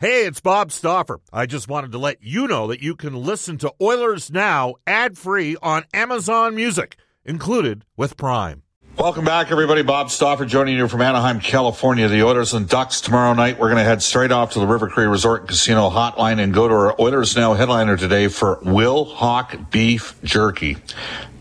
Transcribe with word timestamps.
Hey, 0.00 0.26
it's 0.26 0.40
Bob 0.40 0.70
Stauffer. 0.70 1.18
I 1.32 1.46
just 1.46 1.66
wanted 1.66 1.90
to 1.90 1.98
let 1.98 2.22
you 2.22 2.46
know 2.46 2.68
that 2.68 2.80
you 2.80 2.94
can 2.94 3.16
listen 3.16 3.58
to 3.58 3.74
Oilers 3.80 4.30
Now 4.30 4.76
ad 4.86 5.18
free 5.18 5.56
on 5.60 5.86
Amazon 5.92 6.54
Music, 6.54 6.96
included 7.24 7.84
with 7.96 8.16
Prime. 8.16 8.62
Welcome 8.96 9.24
back, 9.24 9.50
everybody. 9.50 9.82
Bob 9.82 10.12
Stauffer 10.12 10.44
joining 10.44 10.76
you 10.76 10.86
from 10.86 11.02
Anaheim, 11.02 11.40
California. 11.40 12.06
The 12.06 12.22
Oilers 12.22 12.54
and 12.54 12.68
Ducks 12.68 13.00
tomorrow 13.00 13.34
night. 13.34 13.58
We're 13.58 13.70
going 13.70 13.78
to 13.78 13.82
head 13.82 14.00
straight 14.00 14.30
off 14.30 14.52
to 14.52 14.60
the 14.60 14.68
River 14.68 14.88
Cree 14.88 15.06
Resort 15.06 15.40
and 15.40 15.48
Casino 15.48 15.90
hotline 15.90 16.38
and 16.38 16.54
go 16.54 16.68
to 16.68 16.74
our 16.74 17.00
Oilers 17.00 17.34
Now 17.34 17.54
headliner 17.54 17.96
today 17.96 18.28
for 18.28 18.58
Wilhauk 18.58 19.68
Beef 19.72 20.14
Jerky. 20.22 20.76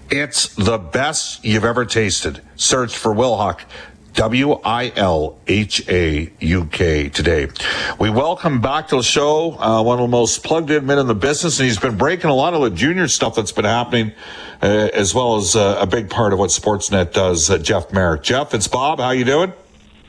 It's 0.10 0.56
the 0.56 0.80
best 0.80 1.46
you've 1.46 1.64
ever 1.64 1.86
tasted. 1.86 2.42
Search 2.56 2.98
for 2.98 3.14
Wilhauk. 3.14 3.60
W 4.18 4.54
I 4.64 4.92
L 4.96 5.38
H 5.46 5.88
A 5.88 6.32
U 6.40 6.66
K 6.66 7.08
today. 7.08 7.50
We 8.00 8.10
welcome 8.10 8.62
back 8.62 8.88
to 8.88 8.96
the 8.96 9.04
show 9.04 9.52
uh, 9.60 9.84
one 9.84 10.00
of 10.00 10.06
the 10.06 10.08
most 10.08 10.44
plugged 10.44 10.72
in 10.72 10.88
men 10.88 10.98
in 10.98 11.06
the 11.06 11.14
business, 11.14 11.60
and 11.60 11.68
he's 11.68 11.78
been 11.78 11.98
breaking 11.98 12.32
a 12.32 12.34
lot 12.34 12.56
of 12.56 12.62
the 12.62 12.72
junior 12.72 13.08
stuff 13.08 13.36
that's 13.36 13.52
been 13.52 13.66
happening, 13.66 14.12
uh, 14.64 14.90
as 14.92 15.14
well 15.14 15.36
as 15.36 15.56
uh, 15.56 15.78
a 15.80 15.86
big 15.86 16.10
part 16.10 16.34
of 16.34 16.40
what 16.40 16.50
Sportsnet 16.50 17.14
does. 17.14 17.48
Uh, 17.52 17.60
Jeff 17.60 17.94
Marek, 17.94 18.24
Jeff, 18.24 18.56
it's 18.56 18.68
Bob. 18.68 19.00
How 19.00 19.12
you 19.12 19.24
doing? 19.24 19.54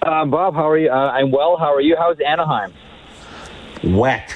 Uh, 0.00 0.24
Bob, 0.24 0.54
how 0.54 0.70
are 0.70 0.78
you? 0.78 0.90
Uh, 0.90 0.94
I'm 0.94 1.30
well. 1.30 1.58
How 1.58 1.74
are 1.74 1.82
you? 1.82 1.94
How's 1.94 2.18
Anaheim? 2.20 2.72
Wet. 3.84 4.34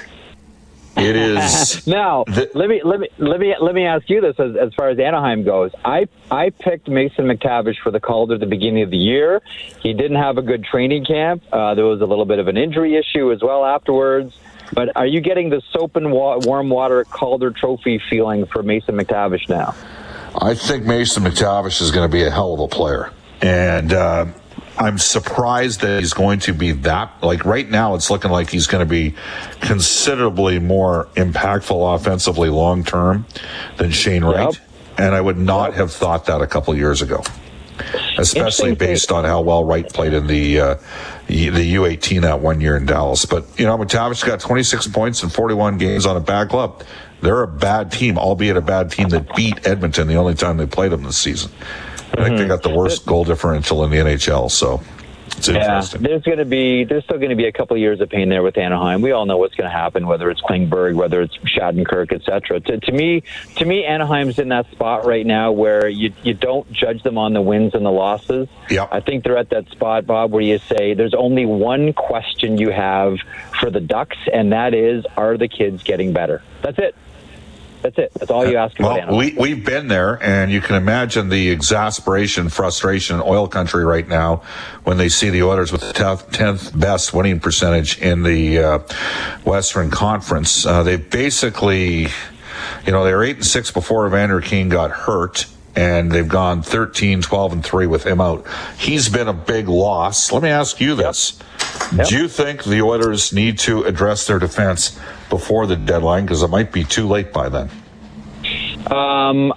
It 0.95 1.15
is 1.15 1.87
now. 1.87 2.23
the- 2.25 2.49
let 2.53 2.69
me 2.69 2.81
let 2.83 2.99
me 2.99 3.09
let 3.17 3.39
me 3.39 3.55
let 3.59 3.73
me 3.73 3.85
ask 3.85 4.09
you 4.09 4.21
this: 4.21 4.35
as, 4.39 4.55
as 4.55 4.73
far 4.75 4.89
as 4.89 4.99
Anaheim 4.99 5.43
goes, 5.43 5.71
I 5.83 6.07
I 6.29 6.49
picked 6.51 6.87
Mason 6.87 7.25
McTavish 7.25 7.79
for 7.83 7.91
the 7.91 7.99
Calder 7.99 8.35
at 8.35 8.39
the 8.39 8.45
beginning 8.45 8.83
of 8.83 8.91
the 8.91 8.97
year. 8.97 9.41
He 9.81 9.93
didn't 9.93 10.17
have 10.17 10.37
a 10.37 10.41
good 10.41 10.63
training 10.63 11.05
camp. 11.05 11.43
Uh, 11.51 11.73
there 11.75 11.85
was 11.85 12.01
a 12.01 12.05
little 12.05 12.25
bit 12.25 12.39
of 12.39 12.47
an 12.47 12.57
injury 12.57 12.95
issue 12.95 13.31
as 13.31 13.41
well 13.41 13.65
afterwards. 13.65 14.37
But 14.73 14.95
are 14.95 15.05
you 15.05 15.21
getting 15.21 15.49
the 15.49 15.61
soap 15.71 15.95
and 15.95 16.11
wa- 16.11 16.39
warm 16.41 16.69
water 16.69 17.03
Calder 17.03 17.51
Trophy 17.51 18.01
feeling 18.09 18.45
for 18.47 18.63
Mason 18.63 18.95
McTavish 18.95 19.47
now? 19.49 19.75
I 20.35 20.55
think 20.55 20.85
Mason 20.85 21.23
McTavish 21.23 21.79
is 21.81 21.91
going 21.91 22.09
to 22.09 22.11
be 22.11 22.23
a 22.23 22.31
hell 22.31 22.53
of 22.55 22.59
a 22.59 22.67
player. 22.67 23.11
And 23.41 23.93
uh, 23.93 24.25
I'm 24.77 24.97
surprised 24.97 25.81
that 25.81 25.99
he's 25.99 26.13
going 26.13 26.39
to 26.41 26.53
be 26.53 26.71
that. 26.71 27.21
Like 27.21 27.45
right 27.45 27.69
now, 27.69 27.95
it's 27.95 28.09
looking 28.09 28.31
like 28.31 28.49
he's 28.49 28.67
going 28.67 28.85
to 28.85 28.89
be 28.89 29.15
considerably 29.61 30.59
more 30.59 31.09
impactful 31.15 31.95
offensively 31.95 32.49
long 32.49 32.83
term 32.83 33.25
than 33.77 33.91
Shane 33.91 34.23
Wright. 34.23 34.53
Yep. 34.53 34.69
And 34.97 35.15
I 35.15 35.21
would 35.21 35.37
not 35.37 35.73
have 35.73 35.91
thought 35.91 36.25
that 36.25 36.41
a 36.41 36.47
couple 36.47 36.75
years 36.75 37.01
ago, 37.01 37.23
especially 38.17 38.75
based 38.75 39.11
on 39.11 39.25
how 39.25 39.41
well 39.41 39.63
Wright 39.63 39.87
played 39.87 40.13
in 40.13 40.27
the 40.27 40.59
uh, 40.59 40.75
the 41.27 41.75
U18 41.75 42.21
that 42.21 42.41
one 42.41 42.61
year 42.61 42.77
in 42.77 42.85
Dallas. 42.85 43.25
But 43.25 43.45
you 43.59 43.65
know, 43.65 43.77
McTavish 43.77 44.25
got 44.25 44.39
26 44.39 44.87
points 44.87 45.23
in 45.23 45.29
41 45.29 45.77
games 45.77 46.05
on 46.05 46.17
a 46.17 46.21
bad 46.21 46.49
club. 46.49 46.83
They're 47.21 47.43
a 47.43 47.47
bad 47.47 47.91
team, 47.91 48.17
albeit 48.17 48.57
a 48.57 48.61
bad 48.61 48.91
team 48.91 49.09
that 49.09 49.33
beat 49.35 49.65
Edmonton 49.65 50.07
the 50.07 50.15
only 50.15 50.35
time 50.35 50.57
they 50.57 50.67
played 50.67 50.91
them 50.91 51.03
this 51.03 51.17
season. 51.17 51.51
I 52.17 52.23
think 52.25 52.37
they 52.37 52.47
got 52.47 52.63
the 52.63 52.69
mm-hmm. 52.69 52.77
worst 52.77 53.05
goal 53.05 53.23
differential 53.23 53.83
in 53.83 53.91
the 53.91 53.97
NHL. 53.97 54.51
So 54.51 54.81
it's 55.37 55.47
Yeah, 55.47 55.55
interesting. 55.55 56.01
there's 56.01 56.23
going 56.23 56.37
to 56.37 56.45
be 56.45 56.83
there's 56.83 57.03
still 57.03 57.17
going 57.17 57.29
to 57.29 57.35
be 57.35 57.45
a 57.45 57.51
couple 57.51 57.75
of 57.75 57.81
years 57.81 57.99
of 58.01 58.09
pain 58.09 58.29
there 58.29 58.43
with 58.43 58.57
Anaheim. 58.57 59.01
We 59.01 59.11
all 59.11 59.25
know 59.25 59.37
what's 59.37 59.55
going 59.55 59.69
to 59.69 59.75
happen, 59.75 60.07
whether 60.07 60.29
it's 60.29 60.41
Klingberg, 60.41 60.95
whether 60.95 61.21
it's 61.21 61.35
Shattenkirk, 61.37 62.13
etc. 62.13 62.59
To, 62.61 62.79
to 62.79 62.91
me, 62.91 63.23
to 63.55 63.65
me, 63.65 63.85
Anaheim's 63.85 64.39
in 64.39 64.49
that 64.49 64.69
spot 64.71 65.05
right 65.05 65.25
now 65.25 65.51
where 65.51 65.87
you 65.87 66.13
you 66.23 66.33
don't 66.33 66.71
judge 66.71 67.03
them 67.03 67.17
on 67.17 67.33
the 67.33 67.41
wins 67.41 67.73
and 67.73 67.85
the 67.85 67.91
losses. 67.91 68.47
Yep. 68.69 68.89
I 68.91 68.99
think 68.99 69.23
they're 69.23 69.37
at 69.37 69.49
that 69.49 69.69
spot, 69.69 70.05
Bob, 70.05 70.31
where 70.31 70.43
you 70.43 70.59
say 70.59 70.93
there's 70.93 71.15
only 71.15 71.45
one 71.45 71.93
question 71.93 72.57
you 72.57 72.69
have 72.71 73.17
for 73.59 73.69
the 73.69 73.81
Ducks, 73.81 74.17
and 74.31 74.51
that 74.51 74.73
is, 74.73 75.05
are 75.17 75.37
the 75.37 75.47
kids 75.47 75.83
getting 75.83 76.13
better? 76.13 76.41
That's 76.61 76.77
it. 76.79 76.95
That's 77.83 77.97
it. 77.97 78.13
That's 78.13 78.31
all 78.31 78.47
you 78.49 78.55
ask 78.55 78.79
about 78.79 79.09
Well, 79.09 79.17
we, 79.17 79.33
we've 79.33 79.65
been 79.65 79.89
there, 79.89 80.23
and 80.23 80.49
you 80.49 80.61
can 80.61 80.75
imagine 80.75 81.27
the 81.27 81.49
exasperation, 81.49 82.47
frustration 82.47 83.17
in 83.17 83.21
oil 83.21 83.49
country 83.49 83.83
right 83.83 84.07
now 84.07 84.37
when 84.85 84.97
they 84.97 85.09
see 85.09 85.29
the 85.29 85.43
Oilers 85.43 85.73
with 85.73 85.81
the 85.81 85.93
10th 85.93 86.79
best 86.79 87.13
winning 87.13 87.41
percentage 87.41 87.97
in 87.99 88.23
the 88.23 88.57
uh, 88.57 88.79
Western 89.43 89.91
Conference. 89.91 90.65
Uh, 90.65 90.81
they 90.81 90.95
basically, 90.95 92.07
you 92.85 92.91
know, 92.93 93.03
they 93.03 93.13
were 93.13 93.23
8 93.23 93.35
and 93.35 93.45
6 93.45 93.71
before 93.71 94.07
Evander 94.07 94.39
Kane 94.39 94.69
got 94.69 94.91
hurt. 94.91 95.45
And 95.75 96.11
they've 96.11 96.27
gone 96.27 96.61
13, 96.61 97.21
12, 97.21 97.53
and 97.53 97.65
3 97.65 97.87
with 97.87 98.05
him 98.05 98.21
out. 98.21 98.45
He's 98.77 99.09
been 99.09 99.27
a 99.27 99.33
big 99.33 99.67
loss. 99.67 100.31
Let 100.31 100.43
me 100.43 100.49
ask 100.49 100.79
you 100.79 100.95
this. 100.95 101.39
Yep. 101.95 102.07
Do 102.07 102.17
you 102.17 102.27
think 102.27 102.63
the 102.63 102.81
Oilers 102.81 103.33
need 103.33 103.57
to 103.59 103.83
address 103.83 104.27
their 104.27 104.39
defense 104.39 104.99
before 105.29 105.65
the 105.65 105.75
deadline? 105.75 106.25
Because 106.25 106.43
it 106.43 106.49
might 106.49 106.71
be 106.71 106.83
too 106.83 107.07
late 107.07 107.33
by 107.33 107.49
then. 107.49 107.69
Um, 108.87 109.53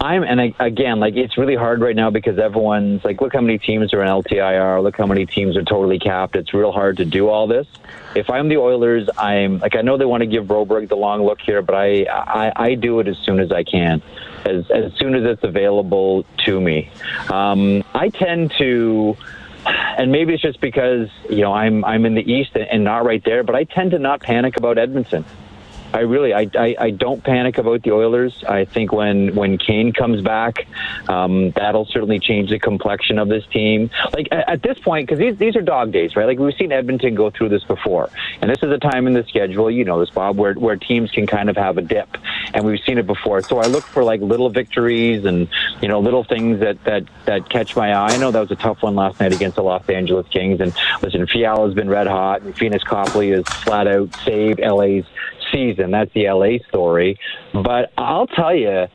I'm 0.00 0.22
and 0.22 0.40
I, 0.40 0.54
again, 0.58 0.98
like 0.98 1.14
it's 1.14 1.36
really 1.36 1.54
hard 1.54 1.82
right 1.82 1.94
now 1.94 2.08
because 2.08 2.38
everyone's 2.38 3.04
like, 3.04 3.20
look 3.20 3.34
how 3.34 3.42
many 3.42 3.58
teams 3.58 3.92
are 3.92 4.02
in 4.02 4.08
LTIR. 4.08 4.82
Look 4.82 4.96
how 4.96 5.04
many 5.04 5.26
teams 5.26 5.58
are 5.58 5.62
totally 5.62 5.98
capped. 5.98 6.36
It's 6.36 6.54
real 6.54 6.72
hard 6.72 6.96
to 6.96 7.04
do 7.04 7.28
all 7.28 7.46
this. 7.46 7.66
If 8.14 8.30
I'm 8.30 8.48
the 8.48 8.56
Oilers, 8.56 9.10
I'm 9.18 9.58
like 9.58 9.76
I 9.76 9.82
know 9.82 9.98
they 9.98 10.06
want 10.06 10.22
to 10.22 10.26
give 10.26 10.46
Broberg 10.46 10.88
the 10.88 10.96
long 10.96 11.22
look 11.22 11.40
here, 11.42 11.60
but 11.60 11.74
I 11.74 12.04
I, 12.04 12.52
I 12.56 12.74
do 12.76 13.00
it 13.00 13.08
as 13.08 13.18
soon 13.18 13.40
as 13.40 13.52
I 13.52 13.62
can, 13.62 14.00
as 14.46 14.70
as 14.70 14.94
soon 14.94 15.14
as 15.14 15.24
it's 15.24 15.44
available 15.44 16.24
to 16.46 16.58
me. 16.58 16.90
Um, 17.28 17.84
I 17.94 18.08
tend 18.08 18.54
to 18.56 19.18
and 19.66 20.10
maybe 20.10 20.32
it's 20.32 20.42
just 20.42 20.62
because 20.62 21.08
you 21.28 21.42
know 21.42 21.52
I'm 21.52 21.84
I'm 21.84 22.06
in 22.06 22.14
the 22.14 22.32
East 22.32 22.56
and 22.56 22.84
not 22.84 23.04
right 23.04 23.22
there, 23.22 23.42
but 23.42 23.54
I 23.54 23.64
tend 23.64 23.90
to 23.90 23.98
not 23.98 24.22
panic 24.22 24.56
about 24.56 24.78
Edmonton. 24.78 25.26
I 25.92 26.00
really, 26.00 26.32
I, 26.32 26.48
I, 26.54 26.76
I 26.78 26.90
don't 26.90 27.22
panic 27.22 27.58
about 27.58 27.82
the 27.82 27.92
Oilers. 27.92 28.44
I 28.44 28.64
think 28.64 28.92
when 28.92 29.34
when 29.34 29.58
Kane 29.58 29.92
comes 29.92 30.22
back, 30.22 30.66
um, 31.08 31.50
that'll 31.52 31.86
certainly 31.86 32.18
change 32.20 32.50
the 32.50 32.58
complexion 32.58 33.18
of 33.18 33.28
this 33.28 33.44
team. 33.46 33.90
Like 34.12 34.28
at, 34.30 34.48
at 34.48 34.62
this 34.62 34.78
point, 34.78 35.08
because 35.08 35.18
these 35.18 35.36
these 35.36 35.56
are 35.56 35.62
dog 35.62 35.92
days, 35.92 36.14
right? 36.14 36.26
Like 36.26 36.38
we've 36.38 36.54
seen 36.54 36.70
Edmonton 36.70 37.14
go 37.14 37.30
through 37.30 37.48
this 37.48 37.64
before, 37.64 38.08
and 38.40 38.50
this 38.50 38.62
is 38.62 38.70
a 38.70 38.78
time 38.78 39.06
in 39.06 39.14
the 39.14 39.24
schedule, 39.24 39.70
you 39.70 39.84
know, 39.84 39.98
this 39.98 40.10
Bob, 40.10 40.36
where 40.36 40.54
where 40.54 40.76
teams 40.76 41.10
can 41.10 41.26
kind 41.26 41.50
of 41.50 41.56
have 41.56 41.76
a 41.76 41.82
dip, 41.82 42.16
and 42.54 42.64
we've 42.64 42.80
seen 42.80 42.98
it 42.98 43.06
before. 43.06 43.42
So 43.42 43.58
I 43.58 43.66
look 43.66 43.84
for 43.84 44.04
like 44.04 44.20
little 44.20 44.48
victories 44.48 45.24
and 45.24 45.48
you 45.82 45.88
know 45.88 45.98
little 45.98 46.22
things 46.22 46.60
that 46.60 46.82
that 46.84 47.04
that 47.24 47.48
catch 47.48 47.74
my 47.74 47.92
eye. 47.92 48.12
I 48.12 48.16
know 48.18 48.30
that 48.30 48.40
was 48.40 48.50
a 48.52 48.56
tough 48.56 48.82
one 48.82 48.94
last 48.94 49.18
night 49.18 49.34
against 49.34 49.56
the 49.56 49.62
Los 49.62 49.88
Angeles 49.88 50.28
Kings, 50.28 50.60
and 50.60 50.72
listen, 51.02 51.26
Fiala's 51.26 51.74
been 51.74 51.88
red 51.88 52.06
hot, 52.06 52.42
and 52.42 52.54
Pheonix 52.54 52.84
Copley 52.84 53.30
has 53.30 53.44
flat 53.44 53.88
out 53.88 54.14
saved 54.24 54.60
LA's 54.60 55.04
season. 55.52 55.90
That's 55.90 56.12
the 56.14 56.28
LA 56.28 56.64
story. 56.68 57.18
But 57.52 57.92
I'll 57.96 58.26
tell 58.26 58.54
you, 58.54 58.86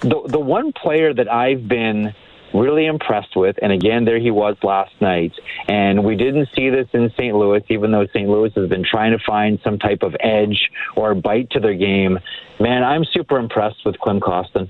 the 0.00 0.22
the 0.26 0.38
one 0.38 0.72
player 0.72 1.12
that 1.14 1.30
I've 1.30 1.68
been 1.68 2.14
really 2.52 2.86
impressed 2.86 3.36
with, 3.36 3.56
and 3.62 3.72
again, 3.72 4.04
there 4.04 4.18
he 4.18 4.30
was 4.30 4.56
last 4.62 4.92
night, 5.00 5.32
and 5.68 6.04
we 6.04 6.16
didn't 6.16 6.48
see 6.54 6.70
this 6.70 6.88
in 6.92 7.10
St. 7.10 7.34
Louis, 7.34 7.62
even 7.68 7.92
though 7.92 8.06
St. 8.06 8.28
Louis 8.28 8.50
has 8.56 8.68
been 8.68 8.84
trying 8.84 9.12
to 9.12 9.24
find 9.24 9.60
some 9.62 9.78
type 9.78 10.02
of 10.02 10.16
edge 10.20 10.70
or 10.96 11.14
bite 11.14 11.50
to 11.50 11.60
their 11.60 11.74
game. 11.74 12.18
Man, 12.58 12.82
I'm 12.82 13.04
super 13.04 13.38
impressed 13.38 13.84
with 13.84 13.98
Klim 14.00 14.20
Kostin. 14.20 14.68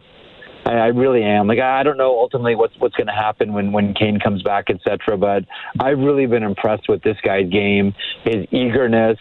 I, 0.66 0.72
I 0.72 0.86
really 0.88 1.22
am. 1.22 1.46
Like 1.46 1.58
I 1.58 1.82
don't 1.82 1.96
know 1.96 2.18
ultimately 2.18 2.54
what's 2.54 2.76
what's 2.78 2.94
going 2.96 3.06
to 3.06 3.12
happen 3.12 3.52
when 3.52 3.72
when 3.72 3.94
Kane 3.94 4.18
comes 4.20 4.42
back, 4.42 4.68
etc. 4.68 5.16
But 5.16 5.44
I've 5.78 5.98
really 5.98 6.26
been 6.26 6.42
impressed 6.42 6.88
with 6.88 7.02
this 7.02 7.16
guy's 7.22 7.48
game, 7.50 7.94
his 8.24 8.46
eagerness, 8.50 9.18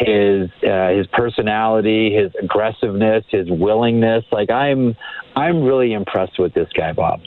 his 0.00 0.50
uh, 0.62 0.88
his 0.90 1.06
personality, 1.08 2.14
his 2.14 2.32
aggressiveness, 2.42 3.24
his 3.28 3.50
willingness. 3.50 4.24
Like 4.32 4.50
I'm 4.50 4.96
I'm 5.36 5.62
really 5.62 5.92
impressed 5.92 6.38
with 6.38 6.54
this 6.54 6.68
guy, 6.72 6.92
Bob. 6.92 7.20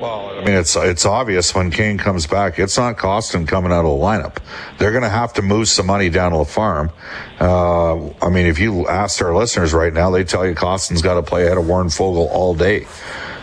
Well, 0.00 0.28
I 0.28 0.44
mean, 0.44 0.54
it's 0.54 0.76
it's 0.76 1.06
obvious 1.06 1.54
when 1.54 1.70
Kane 1.70 1.96
comes 1.96 2.26
back, 2.26 2.58
it's 2.58 2.76
not 2.76 2.96
Kostin 2.98 3.48
coming 3.48 3.72
out 3.72 3.84
of 3.86 3.98
the 3.98 4.04
lineup. 4.04 4.36
They're 4.78 4.90
going 4.90 5.04
to 5.04 5.08
have 5.08 5.32
to 5.34 5.42
move 5.42 5.68
some 5.68 5.86
money 5.86 6.10
down 6.10 6.32
to 6.32 6.38
the 6.38 6.44
farm. 6.44 6.90
Uh, 7.40 8.10
I 8.22 8.28
mean, 8.28 8.46
if 8.46 8.58
you 8.58 8.86
asked 8.88 9.22
our 9.22 9.34
listeners 9.34 9.72
right 9.72 9.92
now, 9.92 10.10
they 10.10 10.22
tell 10.22 10.46
you 10.46 10.54
Kostin's 10.54 11.00
got 11.00 11.14
to 11.14 11.22
play 11.22 11.46
ahead 11.46 11.56
of 11.56 11.66
Warren 11.66 11.88
Foegele 11.88 12.28
all 12.30 12.54
day, 12.54 12.86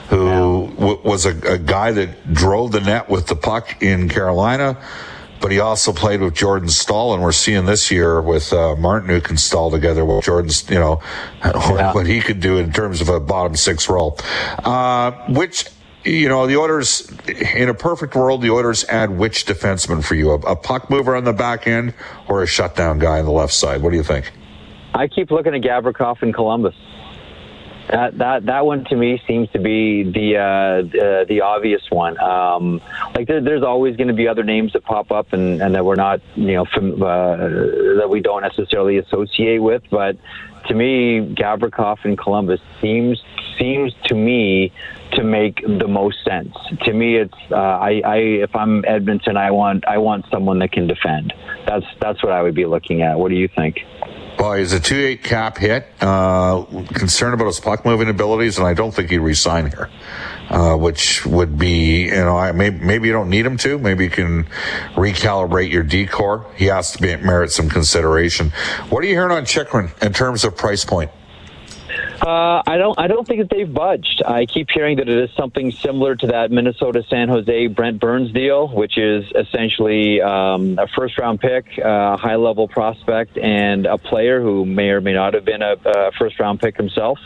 who 0.10 0.68
w- 0.78 1.02
was 1.04 1.26
a, 1.26 1.36
a 1.54 1.58
guy 1.58 1.92
that 1.92 2.32
drove 2.32 2.72
the 2.72 2.82
net 2.82 3.10
with 3.10 3.26
the 3.26 3.36
puck 3.36 3.82
in 3.82 4.08
Carolina. 4.08 4.78
But 5.44 5.52
he 5.52 5.60
also 5.60 5.92
played 5.92 6.22
with 6.22 6.36
Jordan 6.36 6.70
Staal, 6.70 7.14
and 7.14 7.22
we're 7.22 7.34
seeing 7.34 7.66
this 7.66 7.92
year 7.92 8.22
with 8.22 8.54
uh, 8.54 8.78
Martin 8.78 9.10
and 9.10 9.38
Staal 9.38 9.70
together 9.70 10.06
what 10.06 10.24
Jordan's, 10.24 10.70
you 10.70 10.80
know, 10.80 11.02
what 11.92 12.08
he 12.08 12.22
could 12.22 12.40
do 12.40 12.60
in 12.60 12.72
terms 12.72 13.02
of 13.02 13.10
a 13.10 13.20
bottom 13.20 13.58
six 13.58 13.90
role. 13.90 14.18
Uh, 14.64 15.12
which 15.28 15.66
you 16.06 16.30
know, 16.30 16.48
the 16.48 16.56
Oilers 16.56 17.12
in 17.28 17.68
a 17.68 17.74
perfect 17.74 18.16
world, 18.16 18.42
the 18.42 18.52
Oilers 18.52 18.86
add 18.86 19.10
which 19.10 19.46
defenseman 19.46 20.02
for 20.02 20.16
you? 20.16 20.32
A, 20.32 20.36
a, 20.36 20.56
puck 20.56 20.90
mover 20.90 21.14
on 21.14 21.26
the 21.26 21.34
back 21.34 21.68
end 21.68 21.94
or 22.30 22.42
a 22.42 22.48
shutdown 22.48 22.98
guy 22.98 23.20
on 23.20 23.26
the 23.26 23.32
left 23.32 23.54
side? 23.54 23.82
What 23.82 23.90
do 23.90 23.98
you 23.98 24.04
think? 24.04 24.32
I 24.94 25.10
keep 25.10 25.30
looking 25.30 25.54
at 25.54 25.62
Gavrikov 25.62 26.24
in 26.24 26.32
Columbus. 26.32 26.76
That 27.90 28.18
that 28.18 28.46
that 28.46 28.66
one 28.66 28.86
to 28.86 28.96
me 28.96 29.22
seems 29.28 29.50
to 29.52 29.60
be 29.60 30.04
the 30.04 30.38
uh, 30.38 30.82
the, 30.84 31.26
the 31.28 31.42
obvious 31.42 31.82
one. 31.90 32.18
Um, 32.20 32.82
like 33.16 33.28
there, 33.28 33.42
there's 33.42 33.64
always 33.64 33.96
going 33.96 34.08
to 34.08 34.14
be 34.14 34.28
other 34.28 34.44
names 34.44 34.74
that 34.74 34.84
pop 34.84 35.12
up 35.12 35.34
and, 35.34 35.62
and 35.62 35.76
that 35.76 35.86
we're 35.86 35.96
not, 35.96 36.22
you 36.36 36.54
know, 36.54 36.66
from, 36.66 37.02
uh, 37.02 37.38
that 37.38 38.08
we 38.10 38.22
don't 38.22 38.42
necessarily 38.42 38.98
associate 38.98 39.60
with. 39.60 39.84
But 39.90 40.18
to 40.68 40.74
me, 40.74 41.20
Gavrikov 41.36 42.06
in 42.06 42.16
Columbus 42.16 42.62
seems 42.82 43.22
seems 43.58 43.94
to 44.06 44.16
me 44.16 44.72
to 45.16 45.24
make 45.24 45.62
the 45.62 45.88
most 45.88 46.18
sense. 46.26 46.54
To 46.86 46.94
me, 46.94 47.18
it's 47.18 47.34
uh, 47.52 47.56
I, 47.56 48.02
I 48.06 48.18
if 48.18 48.56
I'm 48.56 48.84
Edmonton, 48.86 49.38
I 49.38 49.52
want 49.52 49.86
I 49.88 49.98
want 49.98 50.26
someone 50.32 50.60
that 50.60 50.72
can 50.72 50.88
defend. 50.88 51.34
That's 51.68 51.86
that's 52.02 52.24
what 52.24 52.32
I 52.32 52.42
would 52.42 52.56
be 52.56 52.66
looking 52.66 53.02
at. 53.02 53.18
What 53.18 53.30
do 53.30 53.36
you 53.36 53.48
think? 53.48 53.80
Well, 54.40 54.56
he's 54.56 54.74
a 54.74 54.80
2 54.80 54.96
8 54.96 55.24
cap 55.24 55.58
hit. 55.58 55.88
Uh, 56.02 56.64
concerned 56.94 57.34
about 57.34 57.46
his 57.46 57.60
puck 57.60 57.86
moving 57.86 58.10
abilities, 58.10 58.58
and 58.58 58.68
I 58.68 58.74
don't 58.74 58.92
think 58.94 59.10
he'd 59.10 59.20
resign 59.20 59.70
here, 59.70 59.90
uh, 60.50 60.76
which 60.76 61.26
would 61.26 61.58
be, 61.58 62.06
you 62.06 62.12
know, 62.12 62.36
I, 62.36 62.52
maybe, 62.52 62.80
maybe 62.80 63.08
you 63.08 63.14
don't 63.14 63.30
need 63.30 63.46
him 63.46 63.58
to. 63.58 63.78
Maybe 63.78 64.06
you 64.06 64.10
can 64.10 64.46
recalibrate 64.96 65.72
your 65.72 65.84
decor. 65.84 66.46
He 66.56 66.66
has 66.66 66.92
to 66.94 67.02
be, 67.02 67.16
merit 67.18 67.52
some 67.52 67.70
consideration. 67.70 68.50
What 68.90 69.04
are 69.04 69.08
you 69.08 69.14
hearing 69.14 69.32
on 69.32 69.46
Chychrun 69.46 69.92
in 70.02 70.14
terms 70.14 70.44
of 70.44 70.58
price 70.58 70.84
point? 70.84 71.12
Uh, 72.26 72.64
I 72.66 72.78
don't. 72.78 72.98
I 72.98 73.08
don't 73.08 73.28
think 73.28 73.42
that 73.42 73.50
they've 73.50 73.72
budged. 73.72 74.24
I 74.26 74.46
keep 74.46 74.70
hearing 74.74 74.96
that 74.98 75.10
it 75.10 75.18
is 75.18 75.30
something 75.36 75.72
similar 75.74 76.16
to 76.16 76.28
that 76.28 76.52
Minnesota 76.52 77.04
San 77.10 77.28
Jose 77.28 77.68
Brent 77.68 78.00
Burns 78.00 78.32
deal, 78.32 78.70
which 78.70 78.98
is 78.98 79.26
essentially 79.36 80.22
um, 80.22 80.80
a 80.80 80.88
first 80.88 81.20
round 81.20 81.42
pick, 81.42 81.78
a 81.80 82.16
high 82.16 82.38
level 82.38 82.70
prospect, 82.70 83.38
and 83.38 83.86
a 83.86 83.98
player 83.98 84.42
who 84.42 84.64
may 84.64 84.92
or 84.92 85.02
may 85.02 85.12
not 85.12 85.34
have 85.34 85.44
been 85.44 85.62
a, 85.62 85.76
a 85.86 86.12
first 86.18 86.40
round 86.40 86.62
pick 86.62 86.78
himself. 86.78 87.20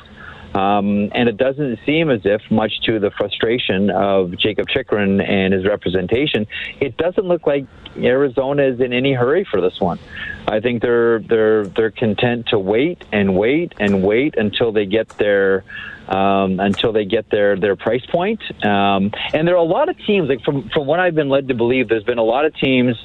Um, 0.57 1.11
and 1.13 1.29
it 1.29 1.37
doesn't 1.37 1.79
seem 1.85 2.09
as 2.09 2.21
if, 2.23 2.41
much 2.49 2.81
to 2.85 2.99
the 2.99 3.11
frustration 3.11 3.91
of 3.91 4.35
Jacob 4.37 4.67
Chychrun 4.67 5.21
and 5.21 5.53
his 5.53 5.65
representation, 5.65 6.47
it 6.79 6.97
doesn't 6.97 7.25
look 7.25 7.45
like 7.45 7.67
Arizona 7.95 8.63
is 8.63 8.79
in 8.79 8.91
any 8.91 9.13
hurry 9.13 9.45
for 9.49 9.61
this 9.61 9.79
one. 9.79 9.99
I 10.47 10.59
think 10.59 10.81
they're 10.81 11.19
they're 11.19 11.67
they're 11.67 11.91
content 11.91 12.47
to 12.47 12.57
wait 12.57 13.03
and 13.11 13.37
wait 13.37 13.73
and 13.79 14.03
wait 14.03 14.35
until 14.35 14.71
they 14.71 14.87
get 14.87 15.09
their 15.19 15.63
um, 16.07 16.59
until 16.59 16.91
they 16.91 17.05
get 17.05 17.29
their 17.29 17.55
their 17.55 17.75
price 17.75 18.05
point. 18.07 18.41
Um, 18.65 19.11
and 19.33 19.47
there 19.47 19.55
are 19.55 19.57
a 19.57 19.73
lot 19.77 19.89
of 19.89 19.97
teams, 20.05 20.27
like 20.27 20.41
from 20.43 20.69
from 20.69 20.87
what 20.87 20.99
I've 20.99 21.15
been 21.15 21.29
led 21.29 21.49
to 21.49 21.53
believe, 21.53 21.87
there's 21.87 22.03
been 22.03 22.17
a 22.17 22.23
lot 22.23 22.45
of 22.45 22.55
teams 22.55 22.95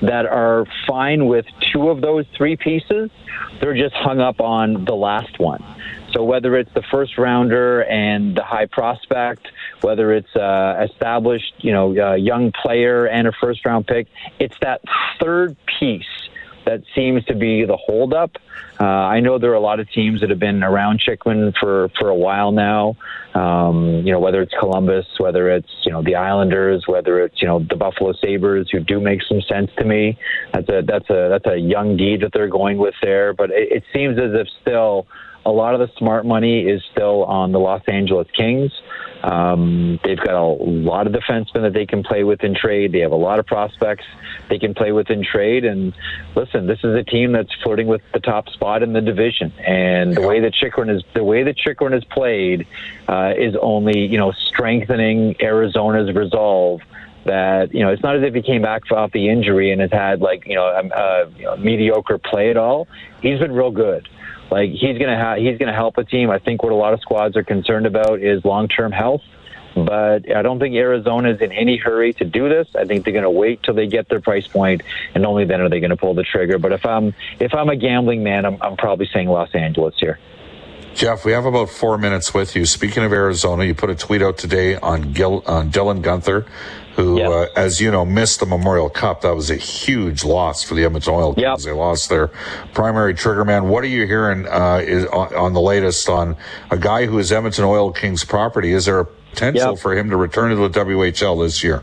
that 0.00 0.24
are 0.24 0.64
fine 0.86 1.26
with 1.26 1.44
two 1.72 1.90
of 1.90 2.00
those 2.00 2.24
three 2.38 2.56
pieces. 2.56 3.10
They're 3.60 3.76
just 3.76 3.94
hung 3.94 4.20
up 4.20 4.40
on 4.40 4.86
the 4.86 4.94
last 4.94 5.38
one. 5.38 5.62
So 6.12 6.24
whether 6.24 6.56
it's 6.56 6.72
the 6.74 6.82
first 6.90 7.18
rounder 7.18 7.82
and 7.82 8.36
the 8.36 8.44
high 8.44 8.66
prospect, 8.66 9.48
whether 9.80 10.12
it's 10.12 10.34
uh, 10.36 10.86
established, 10.90 11.54
you 11.58 11.72
know, 11.72 11.96
a 11.96 12.16
young 12.16 12.52
player 12.52 13.06
and 13.06 13.26
a 13.26 13.32
first 13.32 13.64
round 13.64 13.86
pick, 13.86 14.08
it's 14.38 14.56
that 14.60 14.82
third 15.20 15.56
piece 15.78 16.04
that 16.64 16.82
seems 16.94 17.24
to 17.24 17.34
be 17.34 17.64
the 17.64 17.76
holdup. 17.76 18.36
Uh, 18.80 18.84
I 18.84 19.20
know 19.20 19.38
there 19.38 19.50
are 19.50 19.54
a 19.54 19.60
lot 19.60 19.80
of 19.80 19.90
teams 19.90 20.20
that 20.20 20.30
have 20.30 20.38
been 20.38 20.62
around 20.62 21.00
Chychrun 21.00 21.52
for, 21.58 21.88
for 21.98 22.08
a 22.08 22.14
while 22.14 22.52
now. 22.52 22.96
Um, 23.34 24.02
you 24.04 24.12
know, 24.12 24.20
whether 24.20 24.42
it's 24.42 24.52
Columbus, 24.58 25.06
whether 25.18 25.50
it's 25.50 25.70
you 25.84 25.92
know 25.92 26.02
the 26.02 26.16
Islanders, 26.16 26.86
whether 26.86 27.20
it's 27.20 27.40
you 27.40 27.48
know 27.48 27.60
the 27.60 27.76
Buffalo 27.76 28.12
Sabres, 28.12 28.68
who 28.70 28.80
do 28.80 29.00
make 29.00 29.22
some 29.22 29.40
sense 29.42 29.70
to 29.78 29.84
me. 29.84 30.18
That's 30.52 30.68
a 30.68 30.82
that's 30.82 31.08
a 31.10 31.28
that's 31.30 31.46
a 31.46 31.58
young 31.58 31.96
deed 31.96 32.20
that 32.22 32.32
they're 32.32 32.48
going 32.48 32.78
with 32.78 32.94
there. 33.02 33.32
But 33.32 33.50
it, 33.50 33.72
it 33.72 33.84
seems 33.92 34.18
as 34.18 34.32
if 34.34 34.48
still 34.60 35.06
a 35.44 35.50
lot 35.50 35.74
of 35.74 35.80
the 35.80 35.90
smart 35.98 36.24
money 36.24 36.60
is 36.60 36.82
still 36.92 37.24
on 37.24 37.52
the 37.52 37.58
Los 37.58 37.82
Angeles 37.86 38.28
Kings. 38.36 38.72
Um, 39.22 40.00
they've 40.02 40.18
got 40.18 40.34
a 40.34 40.42
lot 40.42 41.06
of 41.06 41.12
defensemen 41.12 41.62
that 41.62 41.72
they 41.72 41.86
can 41.86 42.02
play 42.02 42.24
with 42.24 42.42
in 42.42 42.54
trade. 42.54 42.92
They 42.92 43.00
have 43.00 43.12
a 43.12 43.16
lot 43.16 43.38
of 43.38 43.46
prospects 43.46 44.04
they 44.48 44.58
can 44.58 44.74
play 44.74 44.92
with 44.92 45.10
in 45.10 45.24
trade. 45.24 45.64
And 45.64 45.94
listen, 46.34 46.66
this 46.66 46.80
is 46.82 46.94
a 46.94 47.04
team 47.04 47.32
that's 47.32 47.52
flirting 47.62 47.86
with 47.86 48.02
the 48.12 48.20
top 48.20 48.48
spot 48.48 48.82
in 48.82 48.92
the 48.92 49.00
division. 49.00 49.52
And 49.64 50.14
the 50.14 50.26
way 50.26 50.40
that 50.40 50.54
Chychrun 50.54 50.90
is 50.90 51.02
the 51.14 51.24
way 51.24 51.44
that 51.44 51.56
Chychrun 51.56 51.92
has 51.92 52.04
played 52.04 52.66
uh, 53.08 53.34
is 53.36 53.54
only 53.60 54.06
you 54.06 54.18
know 54.18 54.32
strengthening 54.32 55.36
Arizona's 55.40 56.14
resolve 56.14 56.80
that 57.24 57.72
you 57.72 57.80
know 57.80 57.90
it's 57.90 58.02
not 58.02 58.16
as 58.16 58.22
if 58.22 58.34
he 58.34 58.42
came 58.42 58.62
back 58.62 58.90
off 58.90 59.12
the 59.12 59.28
injury 59.28 59.70
and 59.70 59.80
has 59.80 59.92
had 59.92 60.20
like 60.20 60.46
you 60.46 60.54
know 60.54 60.66
a, 60.66 60.82
a 60.86 61.30
you 61.30 61.44
know, 61.44 61.56
mediocre 61.56 62.18
play 62.18 62.50
at 62.50 62.56
all. 62.56 62.88
He's 63.20 63.38
been 63.38 63.52
real 63.52 63.70
good. 63.70 64.08
Like 64.50 64.70
he's 64.70 64.98
gonna 64.98 65.18
ha- 65.18 65.36
he's 65.36 65.58
gonna 65.58 65.74
help 65.74 65.98
a 65.98 66.04
team. 66.04 66.30
I 66.30 66.38
think 66.38 66.62
what 66.62 66.72
a 66.72 66.76
lot 66.76 66.92
of 66.92 67.00
squads 67.00 67.36
are 67.36 67.44
concerned 67.44 67.86
about 67.86 68.20
is 68.20 68.44
long 68.44 68.68
term 68.68 68.92
health. 68.92 69.22
But 69.74 70.30
I 70.30 70.42
don't 70.42 70.58
think 70.58 70.74
Arizona 70.74 71.30
is 71.30 71.40
in 71.40 71.50
any 71.50 71.78
hurry 71.78 72.12
to 72.14 72.26
do 72.26 72.48
this. 72.48 72.68
I 72.76 72.84
think 72.84 73.04
they're 73.04 73.12
going 73.14 73.24
to 73.24 73.30
wait 73.30 73.62
till 73.62 73.72
they 73.72 73.86
get 73.86 74.06
their 74.08 74.20
price 74.20 74.46
point, 74.46 74.82
and 75.14 75.24
only 75.24 75.46
then 75.46 75.62
are 75.62 75.70
they 75.70 75.80
going 75.80 75.90
to 75.90 75.96
pull 75.96 76.12
the 76.14 76.24
trigger. 76.24 76.58
But 76.58 76.72
if 76.72 76.84
I'm 76.84 77.14
if 77.40 77.54
I'm 77.54 77.70
a 77.70 77.76
gambling 77.76 78.22
man, 78.22 78.44
I'm, 78.44 78.60
I'm 78.60 78.76
probably 78.76 79.08
saying 79.12 79.28
Los 79.28 79.54
Angeles 79.54 79.94
here. 79.98 80.18
Jeff, 80.94 81.24
we 81.24 81.32
have 81.32 81.46
about 81.46 81.70
four 81.70 81.96
minutes 81.96 82.34
with 82.34 82.54
you. 82.54 82.66
Speaking 82.66 83.02
of 83.02 83.12
Arizona, 83.12 83.64
you 83.64 83.74
put 83.74 83.88
a 83.88 83.94
tweet 83.94 84.20
out 84.20 84.36
today 84.36 84.76
on, 84.76 85.12
Gil, 85.12 85.42
on 85.46 85.70
Dylan 85.70 86.02
Guenther, 86.02 86.46
who, 86.96 87.18
yep. 87.18 87.30
uh, 87.30 87.46
as 87.56 87.80
you 87.80 87.90
know, 87.90 88.04
missed 88.04 88.40
the 88.40 88.46
Memorial 88.46 88.90
Cup. 88.90 89.22
That 89.22 89.34
was 89.34 89.50
a 89.50 89.56
huge 89.56 90.24
loss 90.24 90.62
for 90.62 90.74
the 90.74 90.84
Edmonton 90.84 91.14
Oil 91.14 91.34
Kings. 91.34 91.42
Yep. 91.42 91.58
They 91.60 91.72
lost 91.72 92.08
their 92.08 92.28
primary 92.74 93.14
trigger 93.14 93.44
man. 93.44 93.68
What 93.68 93.84
are 93.84 93.88
you 93.88 94.06
hearing 94.06 94.46
uh, 94.46 94.82
is, 94.84 95.06
on, 95.06 95.34
on, 95.34 95.52
the 95.52 95.60
latest 95.60 96.08
on 96.08 96.36
a 96.70 96.76
guy 96.76 97.06
who 97.06 97.18
is 97.18 97.32
Edmonton 97.32 97.64
Oil 97.64 97.92
Kings 97.92 98.24
property? 98.24 98.72
Is 98.72 98.86
there 98.86 99.00
a 99.00 99.04
potential 99.04 99.72
yep. 99.72 99.78
for 99.78 99.96
him 99.96 100.10
to 100.10 100.16
return 100.16 100.50
to 100.50 100.56
the 100.56 100.68
WHL 100.68 101.42
this 101.42 101.64
year? 101.64 101.82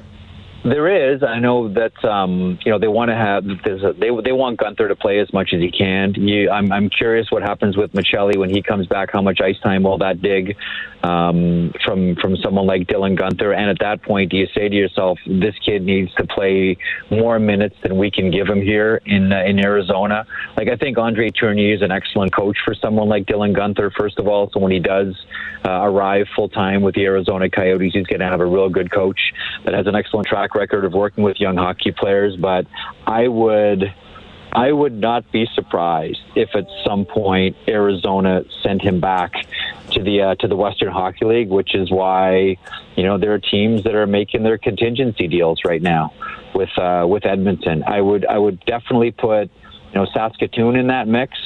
There 0.64 1.14
is. 1.14 1.24
I 1.24 1.40
know 1.40 1.74
that 1.74 2.04
um, 2.04 2.60
you 2.66 2.72
know 2.72 2.80
they 2.80 2.90
want 2.90 3.10
to 3.10 3.16
have. 3.16 3.46
A, 3.46 3.94
they 3.94 4.10
they 4.24 4.34
want 4.34 4.60
Guenther 4.60 4.90
to 4.90 4.96
play 4.96 5.20
as 5.20 5.32
much 5.32 5.54
as 5.54 5.62
he 5.62 5.72
can. 5.72 6.14
You, 6.16 6.50
I'm 6.50 6.70
I'm 6.74 6.90
curious 6.90 7.28
what 7.32 7.44
happens 7.44 7.78
with 7.78 7.94
Maccelli 7.94 8.38
when 8.38 8.50
he 8.50 8.62
comes 8.62 8.86
back. 8.86 9.10
How 9.14 9.22
much 9.22 9.40
ice 9.40 9.58
time 9.64 9.84
will 9.84 9.98
that 10.00 10.22
dig 10.22 10.58
um, 11.02 11.74
from 11.86 12.18
from 12.18 12.36
someone 12.44 12.68
like 12.68 12.88
Dylan 12.88 13.18
Guenther? 13.18 13.56
And 13.56 13.70
at 13.70 13.80
that 13.80 14.04
point, 14.04 14.32
do 14.32 14.38
you 14.38 14.48
say 14.54 14.68
to 14.68 14.76
yourself, 14.76 15.18
this 15.26 15.56
kid 15.64 15.84
needs 15.84 16.14
to 16.16 16.28
play 16.28 16.78
more 17.10 17.40
minutes 17.40 17.76
than 17.82 17.98
we 17.98 18.12
can 18.12 18.30
give 18.30 18.48
him 18.48 18.62
here 18.62 19.02
in 19.06 19.32
uh, 19.32 19.44
in 19.44 19.60
Arizona? 19.60 20.26
Like 20.58 20.68
I 20.68 20.76
think 20.76 20.98
Andre 20.98 21.30
Tourigny 21.30 21.74
is 21.74 21.82
an 21.82 21.92
excellent 21.92 22.36
coach 22.36 22.58
for 22.66 22.74
someone 22.74 23.08
like 23.08 23.26
Dylan 23.28 23.56
Guenther. 23.56 23.92
First 23.98 24.20
of 24.20 24.28
all, 24.28 24.50
so 24.54 24.60
when 24.60 24.74
he 24.74 24.80
does 24.80 25.16
uh, 25.66 25.84
arrive 25.84 26.26
full 26.36 26.50
time 26.50 26.82
with 26.82 26.96
the 26.96 27.06
Arizona 27.06 27.50
Coyotes, 27.50 27.94
he's 27.94 28.08
going 28.08 28.20
to 28.20 28.28
have 28.28 28.42
a 28.42 28.46
real 28.46 28.68
good 28.68 28.92
coach 28.92 29.20
that 29.64 29.74
has 29.74 29.88
an 29.88 29.96
excellent 29.96 30.28
track 30.28 30.49
track 30.50 30.60
record 30.60 30.86
of 30.86 30.94
working 30.94 31.24
with 31.24 31.40
young 31.40 31.58
hockey 31.58 31.92
players, 31.92 32.36
but 32.36 32.66
I 33.06 33.28
would 33.28 33.94
I 34.52 34.72
would 34.72 34.94
not 34.94 35.32
be 35.32 35.48
surprised 35.54 36.22
if 36.36 36.56
at 36.56 36.66
some 36.84 37.06
point 37.06 37.56
Arizona 37.68 38.44
sent 38.64 38.82
him 38.82 39.00
back 39.00 39.34
to 39.92 40.04
the 40.04 40.22
uh, 40.22 40.36
to 40.36 40.48
the 40.48 40.56
Western 40.56 40.92
Hockey 40.92 41.26
League, 41.26 41.50
which 41.50 41.76
is 41.76 41.92
why 41.92 42.58
you 42.96 43.04
know 43.04 43.18
there 43.18 43.34
are 43.34 43.40
teams 43.40 43.84
that 43.84 43.96
are 43.96 44.08
making 44.08 44.44
their 44.44 44.58
contingency 44.58 45.28
deals 45.28 45.62
right 45.66 45.82
now 45.82 46.14
with 46.56 46.76
uh, 46.78 47.06
with 47.08 47.26
Edmonton. 47.26 47.84
I 47.86 48.02
would 48.02 48.26
I 48.26 48.38
would 48.38 48.60
definitely 48.66 49.12
put 49.12 49.52
you 49.94 50.00
know 50.00 50.06
Saskatoon 50.14 50.76
in 50.76 50.88
that 50.88 51.08
mix. 51.08 51.38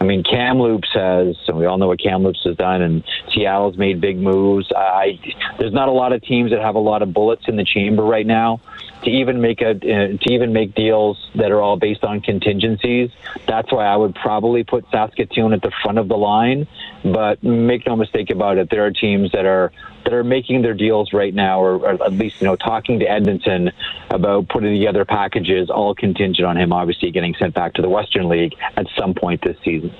I 0.00 0.04
mean, 0.04 0.22
Kamloops 0.22 0.88
has, 0.94 1.36
and 1.46 1.58
we 1.58 1.66
all 1.66 1.78
know 1.78 1.88
what 1.88 2.00
Kamloops 2.00 2.42
has 2.44 2.56
done, 2.56 2.82
and 2.82 3.04
Seattle's 3.32 3.76
made 3.76 4.00
big 4.00 4.18
moves. 4.18 4.70
I 4.74 5.18
there's 5.58 5.72
not 5.72 5.88
a 5.88 5.92
lot 5.92 6.12
of 6.12 6.22
teams 6.22 6.50
that 6.50 6.60
have 6.60 6.74
a 6.74 6.80
lot 6.80 7.02
of 7.02 7.12
bullets 7.12 7.44
in 7.48 7.56
the 7.56 7.64
chamber 7.64 8.02
right 8.02 8.26
now 8.26 8.60
to 9.02 9.10
even 9.10 9.40
make 9.40 9.60
a 9.60 9.70
uh, 9.70 10.16
to 10.18 10.32
even 10.32 10.52
make 10.52 10.74
deals 10.74 11.18
that 11.34 11.50
are 11.50 11.60
all 11.60 11.76
based 11.76 12.04
on 12.04 12.20
contingencies. 12.20 13.10
That's 13.46 13.72
why 13.72 13.86
I 13.86 13.96
would 13.96 14.14
probably 14.14 14.64
put 14.64 14.84
Saskatoon 14.90 15.52
at 15.52 15.62
the 15.62 15.72
front 15.82 15.98
of 15.98 16.08
the 16.08 16.16
line. 16.16 16.66
But 17.02 17.42
make 17.42 17.86
no 17.86 17.96
mistake 17.96 18.30
about 18.30 18.58
it, 18.58 18.68
there 18.70 18.84
are 18.84 18.90
teams 18.90 19.32
that 19.32 19.46
are 19.46 19.72
that 20.04 20.12
are 20.12 20.24
making 20.24 20.62
their 20.62 20.74
deals 20.74 21.12
right 21.12 21.32
now, 21.34 21.62
or, 21.62 21.76
or 21.76 22.02
at 22.02 22.12
least 22.12 22.40
you 22.40 22.46
know 22.46 22.56
talking 22.56 22.98
to 22.98 23.10
Edmonton 23.10 23.70
about 24.10 24.48
putting 24.48 24.74
together 24.74 25.04
packages, 25.04 25.70
all 25.70 25.94
contingent 25.94 26.46
on 26.46 26.56
him 26.56 26.72
obviously 26.72 27.10
getting 27.10 27.34
sent 27.38 27.54
back 27.54 27.74
to 27.74 27.82
the 27.82 27.88
Western 27.88 28.28
League 28.28 28.54
at 28.76 28.86
some 28.98 29.14
point 29.14 29.42
this 29.42 29.56
season. 29.64 29.94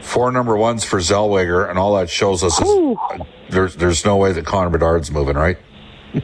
Four 0.00 0.30
number 0.30 0.56
ones 0.56 0.84
for 0.84 0.98
Zellweger, 1.00 1.68
and 1.68 1.78
all 1.78 1.96
that 1.96 2.08
shows 2.08 2.42
us 2.42 2.60
is 2.60 2.96
there's 3.50 3.76
there's 3.76 4.04
no 4.04 4.16
way 4.16 4.32
that 4.32 4.46
Connor 4.46 4.70
Bedard's 4.70 5.10
moving, 5.10 5.36
right? 5.36 5.58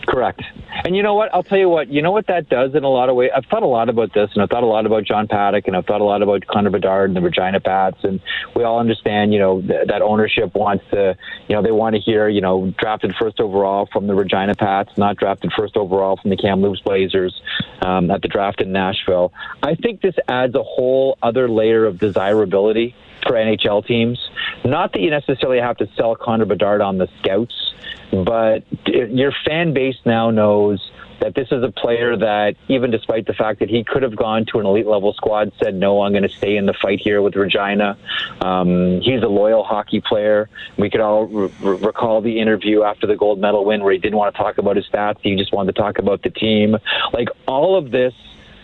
Correct. 0.07 0.43
And 0.85 0.97
you 0.97 1.03
know 1.03 1.15
what? 1.15 1.33
I'll 1.35 1.43
tell 1.43 1.59
you 1.59 1.69
what. 1.69 1.89
You 1.89 2.03
know 2.03 2.11
what 2.11 2.27
that 2.29 2.49
does 2.49 2.75
in 2.75 2.85
a 2.85 2.89
lot 2.89 3.09
of 3.09 3.17
ways. 3.17 3.31
I've 3.35 3.45
thought 3.47 3.63
a 3.63 3.67
lot 3.67 3.89
about 3.89 4.13
this, 4.15 4.31
and 4.35 4.43
I've 4.43 4.49
thought 4.49 4.63
a 4.63 4.67
lot 4.67 4.87
about 4.87 5.05
John 5.05 5.29
Paddock, 5.29 5.67
and 5.67 5.77
I've 5.77 5.87
thought 5.87 6.01
a 6.01 6.05
lot 6.05 6.23
about 6.23 6.47
Connor 6.47 6.71
Bedard 6.71 7.11
and 7.11 7.17
the 7.17 7.21
Regina 7.21 7.61
Pats, 7.61 7.99
and 8.03 8.21
we 8.57 8.65
all 8.65 8.79
understand, 8.79 9.33
you 9.33 9.39
know, 9.39 9.61
th- 9.61 9.89
that 9.89 10.03
ownership 10.03 10.55
wants 10.55 10.85
to, 10.91 11.17
you 11.49 11.55
know, 11.55 11.63
they 11.63 11.71
want 11.71 11.95
to 11.97 12.01
hear, 12.01 12.29
you 12.29 12.41
know, 12.41 12.73
drafted 12.79 13.15
first 13.17 13.41
overall 13.41 13.89
from 13.93 14.07
the 14.07 14.15
Regina 14.15 14.55
Pats, 14.55 14.97
not 14.97 15.17
drafted 15.17 15.53
first 15.57 15.77
overall 15.77 16.17
from 16.17 16.31
the 16.31 16.37
Kamloops 16.37 16.81
Blazers 16.81 17.41
um, 17.83 18.11
at 18.11 18.23
the 18.23 18.29
draft 18.29 18.61
in 18.61 18.73
Nashville. 18.73 19.33
I 19.63 19.75
think 19.75 20.01
this 20.01 20.17
adds 20.29 20.55
a 20.55 20.63
whole 20.63 21.19
other 21.23 21.49
layer 21.49 21.85
of 21.85 21.99
desirability 21.99 22.95
for 23.23 23.33
NHL 23.33 23.87
teams. 23.87 24.19
Not 24.65 24.93
that 24.93 25.01
you 25.01 25.11
necessarily 25.11 25.61
have 25.61 25.77
to 25.79 25.89
sell 25.97 26.17
Connor 26.17 26.45
Bedard 26.45 26.81
on 26.81 26.99
the 26.99 27.09
scouts, 27.21 27.75
but 28.11 28.65
your 28.87 29.33
fan 29.45 29.73
base 29.73 29.97
now 30.05 30.31
knows 30.31 30.91
that 31.21 31.35
this 31.35 31.49
is 31.51 31.63
a 31.63 31.71
player 31.71 32.17
that, 32.17 32.55
even 32.69 32.91
despite 32.91 33.27
the 33.27 33.33
fact 33.33 33.61
that 33.61 33.71
he 33.71 33.85
could 33.85 34.03
have 34.03 34.17
gone 34.17 34.45
to 34.47 34.59
an 34.59 34.67
elite 34.67 34.87
level 34.87 35.13
squad, 35.15 35.53
said, 35.63 35.75
No, 35.75 36.03
I'm 36.03 36.13
going 36.13 36.25
to 36.25 36.29
stay 36.29 36.57
in 36.57 36.67
the 36.67 36.75
fight 36.75 37.01
here 37.01 37.23
with 37.23 37.35
Regina. 37.37 37.97
Um, 38.41 39.01
he's 39.01 39.23
a 39.23 39.29
loyal 39.29 39.65
hockey 39.65 40.01
player. 40.01 40.49
We 40.77 40.91
could 40.91 41.01
all 41.01 41.27
re- 41.27 41.51
recall 41.61 42.21
the 42.21 42.41
interview 42.41 42.83
after 42.83 43.07
the 43.07 43.17
gold 43.17 43.39
medal 43.39 43.65
win 43.65 43.83
where 43.83 43.93
he 43.93 43.99
didn't 43.99 44.19
want 44.19 44.35
to 44.35 44.39
talk 44.39 44.59
about 44.59 44.77
his 44.77 44.87
stats, 44.87 45.19
he 45.23 45.37
just 45.37 45.53
wanted 45.53 45.75
to 45.75 45.81
talk 45.81 45.99
about 45.99 46.23
the 46.23 46.31
team. 46.31 46.77
Like, 47.13 47.29
all 47.47 47.77
of 47.77 47.91
this, 47.91 48.15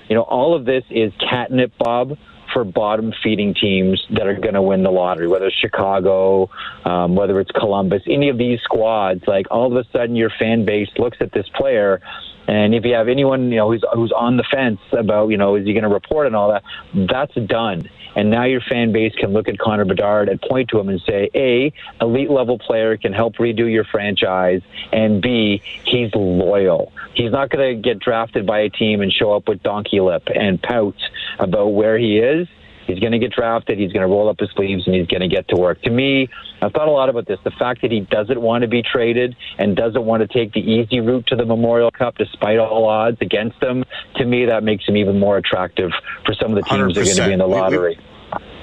you 0.09 0.15
know, 0.15 0.23
all 0.23 0.55
of 0.55 0.65
this 0.65 0.85
is 0.91 1.13
catnip, 1.19 1.73
Bob 1.79 2.19
for 2.53 2.65
bottom 2.65 3.13
feeding 3.23 3.55
teams 3.55 4.05
that 4.11 4.27
are 4.27 4.35
going 4.35 4.55
to 4.55 4.63
win 4.63 4.83
the 4.83 4.91
lottery, 4.91 5.29
whether 5.29 5.47
it's 5.47 5.57
Chicago, 5.57 6.51
um, 6.85 7.15
whether 7.15 7.41
it's 7.41 7.51
Columbus, 7.53 8.03
any 8.07 8.29
of 8.29 8.39
these 8.39 8.61
squads. 8.63 9.23
Like 9.27 9.47
all 9.51 9.67
of 9.67 9.77
a 9.77 9.89
sudden, 9.91 10.17
your 10.17 10.31
fan 10.39 10.65
base 10.65 10.89
looks 10.99 11.19
at 11.21 11.33
this 11.33 11.47
player 11.55 12.01
and 12.47 12.75
if 12.75 12.85
you 12.85 12.95
have 12.95 13.09
anyone, 13.09 13.51
you 13.51 13.57
know, 13.57 13.71
who's 13.71 13.85
who's 13.95 14.13
on 14.13 14.37
the 14.37 14.45
fence 14.51 14.81
about, 14.93 15.29
you 15.29 15.37
know, 15.37 15.57
is 15.57 15.67
he 15.67 15.73
going 15.73 15.85
to 15.85 15.89
report 15.89 16.27
and 16.27 16.35
all 16.35 16.51
that, 16.51 16.65
that's 16.95 17.35
done. 17.47 17.89
And 18.17 18.31
now 18.31 18.45
your 18.45 18.61
fan 18.61 18.93
base 18.93 19.15
can 19.15 19.33
look 19.33 19.49
at 19.49 19.59
Connor 19.59 19.85
Bedard 19.85 20.29
and 20.29 20.41
point 20.41 20.71
to 20.71 20.81
him 20.81 20.89
and 20.89 21.01
say, 21.03 21.31
A, 21.35 21.73
elite 22.01 22.31
level 22.31 22.59
player 22.59 22.97
can 22.97 23.13
help 23.13 23.37
redo 23.37 23.71
your 23.71 23.85
franchise, 23.85 24.63
and 24.93 25.23
B, 25.23 25.63
he's 25.85 26.13
loyal. 26.15 26.93
He's 27.15 27.31
not 27.31 27.51
going 27.51 27.77
to 27.77 27.81
get 27.81 28.01
drafted 28.01 28.47
by 28.47 28.61
a 28.61 28.69
team 28.71 29.01
and 29.01 29.13
show 29.13 29.33
up 29.33 29.49
with 29.49 29.63
donkey 29.63 30.01
lip 30.01 30.29
and 30.35 30.61
pout 30.61 30.97
about 31.39 31.69
where 31.69 31.99
he 31.99 32.19
is. 32.19 32.49
He's 32.91 32.99
going 32.99 33.13
to 33.13 33.19
get 33.19 33.33
drafted. 33.33 33.79
He's 33.79 33.93
going 33.93 34.03
to 34.03 34.13
roll 34.13 34.29
up 34.29 34.41
his 34.41 34.51
sleeves 34.57 34.87
and 34.87 34.95
he's 34.95 35.07
going 35.07 35.21
to 35.21 35.29
get 35.29 35.49
to 35.49 35.57
work. 35.57 35.81
To 35.83 35.91
me, 35.91 36.29
I've 36.61 36.73
thought 36.73 36.89
a 36.89 36.91
lot 36.91 37.09
about 37.09 37.27
this. 37.27 37.39
The 37.45 37.53
fact 37.53 37.83
that 37.83 37.93
he 37.93 38.01
doesn't 38.01 38.41
want 38.41 38.63
to 38.63 38.69
be 38.69 38.83
traded 38.83 39.37
and 39.59 39.77
doesn't 39.77 40.05
want 40.05 40.23
to 40.23 40.29
take 40.29 40.53
the 40.53 40.61
easy 40.61 41.01
route 41.01 41.27
to 41.29 41.37
the 41.37 41.45
Memorial 41.45 41.91
Cup 41.91 42.17
despite 42.19 42.59
all 42.59 42.89
odds 42.89 43.19
against 43.21 43.63
him, 43.63 43.85
to 44.17 44.25
me, 44.25 44.47
that 44.47 44.65
makes 44.65 44.87
him 44.87 44.97
even 44.97 45.19
more 45.19 45.37
attractive 45.37 45.91
for 46.27 46.35
some 46.35 46.51
of 46.51 46.57
the 46.57 46.63
teams 46.63 46.95
that 46.95 47.03
are 47.03 47.05
going 47.05 47.17
to 47.17 47.27
be 47.27 47.33
in 47.33 47.39
the 47.39 47.47
lottery. 47.47 47.97
We, 47.97 47.97
we, 47.97 48.05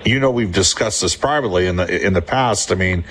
you 0.05 0.19
know 0.19 0.31
we've 0.31 0.51
discussed 0.51 1.01
this 1.01 1.15
privately 1.15 1.67
in 1.67 1.75
the 1.75 2.05
in 2.05 2.13
the 2.13 2.21
past. 2.21 2.71
I 2.71 2.75
mean, 2.75 3.03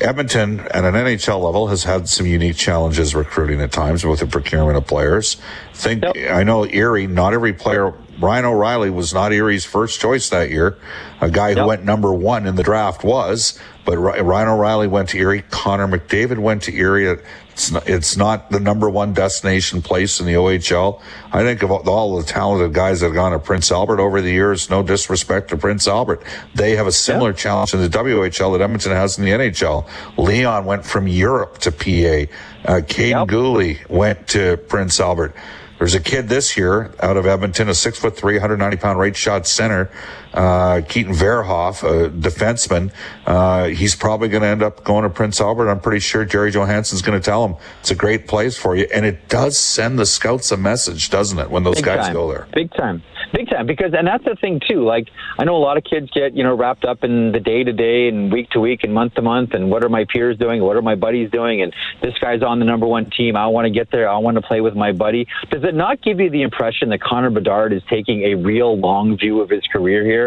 Edmonton 0.00 0.60
at 0.60 0.84
an 0.84 0.94
NHL 0.94 1.42
level 1.42 1.68
has 1.68 1.84
had 1.84 2.08
some 2.08 2.26
unique 2.26 2.56
challenges 2.56 3.14
recruiting 3.14 3.60
at 3.60 3.72
times 3.72 4.04
with 4.04 4.20
the 4.20 4.26
procurement 4.26 4.76
of 4.76 4.86
players. 4.86 5.36
Think 5.74 6.04
yep. 6.04 6.30
I 6.30 6.44
know 6.44 6.64
Erie. 6.64 7.06
Not 7.06 7.34
every 7.34 7.52
player. 7.52 7.92
Ryan 8.20 8.46
O'Reilly 8.46 8.90
was 8.90 9.14
not 9.14 9.32
Erie's 9.32 9.64
first 9.64 10.00
choice 10.00 10.28
that 10.30 10.50
year. 10.50 10.76
A 11.20 11.30
guy 11.30 11.50
yep. 11.50 11.58
who 11.58 11.66
went 11.66 11.84
number 11.84 12.12
one 12.12 12.46
in 12.46 12.56
the 12.56 12.62
draft 12.62 13.04
was, 13.04 13.58
but 13.84 13.96
Ryan 13.96 14.48
O'Reilly 14.48 14.86
went 14.86 15.08
to 15.10 15.18
Erie. 15.18 15.42
Connor 15.50 15.86
McDavid 15.86 16.38
went 16.38 16.62
to 16.64 16.76
Erie. 16.76 17.18
It's 17.50 17.70
not, 17.70 17.88
it's 17.88 18.16
not 18.16 18.50
the 18.50 18.60
number 18.60 18.90
one 18.90 19.14
destination 19.14 19.82
place 19.82 20.20
in 20.20 20.26
the 20.26 20.34
OHL. 20.34 21.00
I 21.32 21.42
think 21.42 21.62
of 21.62 21.70
all 21.70 22.16
the 22.16 22.24
talented 22.24 22.72
guys 22.72 23.00
that 23.00 23.06
have 23.06 23.14
gone 23.14 23.32
to 23.32 23.38
Prince 23.38 23.72
Albert 23.72 24.00
over 24.00 24.20
the 24.20 24.30
years. 24.30 24.68
No 24.68 24.82
disrespect 24.82 25.48
to 25.50 25.56
Prince 25.56 25.88
Albert, 25.88 26.22
they 26.54 26.76
have 26.76 26.86
a 26.86 26.92
similar 26.92 27.30
yeah. 27.30 27.36
challenge 27.36 27.74
in 27.74 27.80
the 27.80 27.88
WHL 27.88 28.56
that 28.56 28.62
Edmonton 28.62 28.92
has 28.92 29.18
in 29.18 29.24
the 29.24 29.30
NHL. 29.30 29.88
Leon 30.16 30.64
went 30.66 30.84
from 30.84 31.08
Europe 31.08 31.58
to 31.58 31.72
PA. 31.72 32.32
Uh, 32.64 32.80
Kaiden 32.80 33.10
yep. 33.10 33.28
Guhle 33.28 33.88
went 33.88 34.28
to 34.28 34.56
Prince 34.68 35.00
Albert. 35.00 35.34
There's 35.78 35.94
a 35.94 36.00
kid 36.00 36.28
this 36.28 36.56
year 36.56 36.90
out 37.00 37.16
of 37.16 37.26
Edmonton, 37.26 37.68
a 37.68 37.74
six 37.74 37.98
foot 37.98 38.16
three, 38.16 38.34
190 38.34 38.76
pound 38.78 38.98
right 38.98 39.14
shot 39.14 39.46
center, 39.46 39.90
uh, 40.34 40.82
Keaton 40.88 41.12
Verhoeff, 41.12 41.82
a 41.82 42.10
defenseman. 42.10 42.92
Uh, 43.26 43.66
he's 43.66 43.94
probably 43.94 44.28
going 44.28 44.42
to 44.42 44.48
end 44.48 44.62
up 44.62 44.84
going 44.84 45.02
to 45.02 45.10
Prince 45.10 45.40
Albert. 45.40 45.70
I'm 45.70 45.80
pretty 45.80 46.00
sure 46.00 46.24
Jerry 46.24 46.50
Johansson's 46.50 47.02
going 47.02 47.18
to 47.18 47.24
tell 47.24 47.44
him 47.44 47.56
it's 47.80 47.90
a 47.90 47.94
great 47.94 48.28
place 48.28 48.56
for 48.56 48.76
you. 48.76 48.86
And 48.94 49.04
it 49.04 49.28
does 49.28 49.58
send 49.58 49.98
the 49.98 50.06
scouts 50.06 50.50
a 50.52 50.56
message, 50.56 51.10
doesn't 51.10 51.38
it, 51.38 51.50
when 51.50 51.64
those 51.64 51.76
Big 51.76 51.84
guys 51.84 52.06
time. 52.06 52.12
go 52.12 52.30
there? 52.30 52.46
Big 52.52 52.72
time. 52.74 53.02
Big 53.32 53.48
time. 53.48 53.66
Because, 53.66 53.92
and 53.96 54.06
that's 54.06 54.24
the 54.24 54.36
thing, 54.40 54.60
too. 54.66 54.84
Like, 54.84 55.08
I 55.38 55.44
know 55.44 55.56
a 55.56 55.58
lot 55.58 55.76
of 55.76 55.84
kids 55.84 56.10
get, 56.10 56.34
you 56.34 56.42
know, 56.42 56.56
wrapped 56.56 56.84
up 56.84 57.04
in 57.04 57.32
the 57.32 57.40
day 57.40 57.64
to 57.64 57.72
day 57.72 58.08
and 58.08 58.32
week 58.32 58.50
to 58.50 58.60
week 58.60 58.84
and 58.84 58.94
month 58.94 59.14
to 59.14 59.22
month 59.22 59.54
and 59.54 59.70
what 59.70 59.84
are 59.84 59.88
my 59.88 60.04
peers 60.04 60.38
doing? 60.38 60.62
What 60.62 60.76
are 60.76 60.82
my 60.82 60.94
buddies 60.94 61.30
doing? 61.30 61.62
And 61.62 61.74
this 62.02 62.14
guy's 62.20 62.42
on 62.42 62.58
the 62.58 62.64
number 62.64 62.86
one 62.86 63.10
team. 63.10 63.36
I 63.36 63.46
want 63.48 63.66
to 63.66 63.70
get 63.70 63.90
there. 63.90 64.08
I 64.08 64.18
want 64.18 64.36
to 64.36 64.42
play 64.42 64.60
with 64.60 64.74
my 64.74 64.92
buddy. 64.92 65.26
Does 65.50 65.64
it 65.64 65.74
not 65.74 66.02
give 66.02 66.20
you 66.20 66.30
the 66.30 66.42
impression 66.42 66.88
that 66.90 67.00
Connor 67.00 67.30
Bedard 67.30 67.72
is 67.72 67.82
taking 67.90 68.22
a 68.22 68.34
real 68.34 68.78
long 68.78 69.16
view 69.16 69.40
of 69.40 69.50
his 69.50 69.62
career 69.66 70.04
here? 70.04 70.17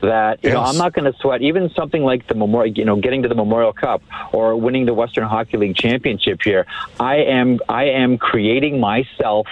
That, 0.00 0.42
you 0.42 0.50
yes. 0.50 0.54
know, 0.54 0.62
I'm 0.62 0.76
not 0.76 0.92
going 0.92 1.10
to 1.10 1.18
sweat 1.18 1.42
even 1.42 1.70
something 1.70 2.02
like 2.02 2.26
the 2.26 2.34
Memorial, 2.34 2.74
you 2.76 2.84
know, 2.84 2.96
getting 2.96 3.22
to 3.22 3.28
the 3.28 3.34
Memorial 3.34 3.72
Cup 3.72 4.02
or 4.32 4.56
winning 4.56 4.86
the 4.86 4.94
Western 4.94 5.24
Hockey 5.24 5.56
League 5.56 5.76
championship 5.76 6.42
here. 6.42 6.66
I 6.98 7.16
am, 7.16 7.60
I 7.68 7.84
am 7.84 8.18
creating 8.18 8.80
myself 8.80 9.46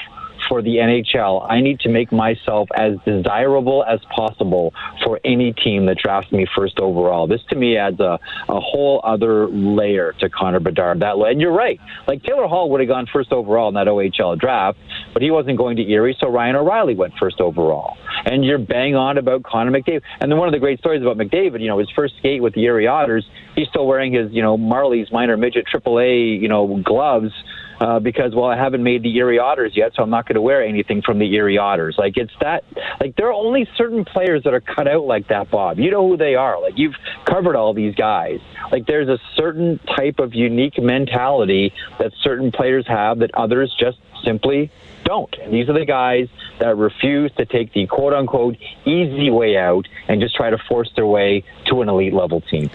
for 0.50 0.62
the 0.62 0.76
NHL, 0.76 1.46
I 1.48 1.60
need 1.60 1.78
to 1.80 1.88
make 1.88 2.10
myself 2.10 2.68
as 2.74 2.94
desirable 3.06 3.84
as 3.84 4.00
possible 4.14 4.74
for 5.04 5.20
any 5.24 5.52
team 5.52 5.86
that 5.86 5.98
drafts 5.98 6.32
me 6.32 6.44
first 6.56 6.80
overall. 6.80 7.28
This 7.28 7.40
to 7.50 7.56
me 7.56 7.76
adds 7.76 8.00
a, 8.00 8.18
a 8.48 8.60
whole 8.60 9.00
other 9.04 9.46
layer 9.46 10.12
to 10.18 10.28
Connor 10.28 10.58
Bedard. 10.58 11.00
That 11.00 11.14
and 11.14 11.40
you're 11.40 11.52
right. 11.52 11.78
Like 12.08 12.24
Taylor 12.24 12.48
Hall 12.48 12.68
would 12.70 12.80
have 12.80 12.88
gone 12.88 13.06
first 13.12 13.30
overall 13.30 13.68
in 13.68 13.74
that 13.74 13.86
OHL 13.86 14.36
draft, 14.38 14.76
but 15.12 15.22
he 15.22 15.30
wasn't 15.30 15.56
going 15.56 15.76
to 15.76 15.88
Erie, 15.88 16.16
so 16.18 16.28
Ryan 16.28 16.56
O'Reilly 16.56 16.96
went 16.96 17.14
first 17.18 17.40
overall. 17.40 17.96
And 18.26 18.44
you're 18.44 18.58
bang 18.58 18.96
on 18.96 19.18
about 19.18 19.44
Connor 19.44 19.70
McDavid. 19.70 20.02
And 20.20 20.30
then 20.30 20.38
one 20.38 20.48
of 20.48 20.52
the 20.52 20.58
great 20.58 20.80
stories 20.80 21.00
about 21.00 21.16
McDavid, 21.16 21.60
you 21.60 21.68
know, 21.68 21.78
his 21.78 21.88
first 21.94 22.14
skate 22.18 22.42
with 22.42 22.54
the 22.54 22.64
Erie 22.64 22.88
Otters, 22.88 23.24
he's 23.54 23.68
still 23.68 23.86
wearing 23.86 24.12
his, 24.12 24.32
you 24.32 24.42
know, 24.42 24.56
Marley's 24.56 25.12
minor 25.12 25.36
midget 25.36 25.66
AAA, 25.72 26.40
you 26.40 26.48
know, 26.48 26.82
gloves 26.84 27.32
uh, 27.80 27.98
because 27.98 28.34
well 28.34 28.46
I 28.46 28.56
haven't 28.56 28.82
made 28.82 29.02
the 29.02 29.16
Erie 29.16 29.38
Otters 29.38 29.72
yet, 29.74 29.92
so 29.94 30.02
I'm 30.02 30.10
not 30.10 30.26
going 30.26 30.34
to 30.34 30.42
wear 30.42 30.62
anything 30.62 31.02
from 31.02 31.18
the 31.18 31.34
Erie 31.34 31.58
Otters. 31.58 31.96
Like 31.98 32.16
it's 32.16 32.32
that 32.40 32.64
like 33.00 33.16
there 33.16 33.28
are 33.28 33.32
only 33.32 33.68
certain 33.76 34.04
players 34.04 34.44
that 34.44 34.54
are 34.54 34.60
cut 34.60 34.86
out 34.86 35.04
like 35.04 35.28
that, 35.28 35.50
Bob. 35.50 35.78
You 35.78 35.90
know 35.90 36.06
who 36.06 36.16
they 36.16 36.34
are. 36.34 36.60
Like 36.60 36.74
you've 36.76 36.96
covered 37.24 37.56
all 37.56 37.72
these 37.72 37.94
guys. 37.94 38.40
Like 38.70 38.86
there's 38.86 39.08
a 39.08 39.18
certain 39.34 39.78
type 39.96 40.18
of 40.18 40.34
unique 40.34 40.78
mentality 40.78 41.72
that 41.98 42.12
certain 42.22 42.52
players 42.52 42.86
have 42.86 43.20
that 43.20 43.34
others 43.34 43.74
just 43.78 43.98
simply 44.24 44.70
don't. 45.04 45.34
And 45.42 45.52
these 45.52 45.68
are 45.68 45.78
the 45.78 45.86
guys 45.86 46.28
that 46.58 46.76
refuse 46.76 47.32
to 47.38 47.46
take 47.46 47.72
the 47.72 47.86
quote 47.86 48.12
unquote 48.12 48.56
easy 48.84 49.30
way 49.30 49.56
out 49.56 49.88
and 50.06 50.20
just 50.20 50.36
try 50.36 50.50
to 50.50 50.58
force 50.68 50.90
their 50.96 51.06
way 51.06 51.44
to 51.66 51.80
an 51.80 51.88
elite 51.88 52.12
level 52.12 52.42
team. 52.42 52.70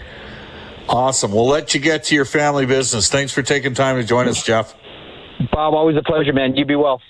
Awesome. 0.88 1.32
We'll 1.32 1.48
let 1.48 1.74
you 1.74 1.80
get 1.80 2.04
to 2.04 2.14
your 2.14 2.24
family 2.24 2.66
business. 2.66 3.08
Thanks 3.08 3.32
for 3.32 3.42
taking 3.42 3.74
time 3.74 3.96
to 3.96 4.04
join 4.04 4.28
us, 4.28 4.42
Jeff. 4.42 4.74
Bob, 5.52 5.74
always 5.74 5.96
a 5.96 6.02
pleasure, 6.02 6.32
man. 6.32 6.56
You 6.56 6.64
be 6.64 6.76
well. 6.76 7.00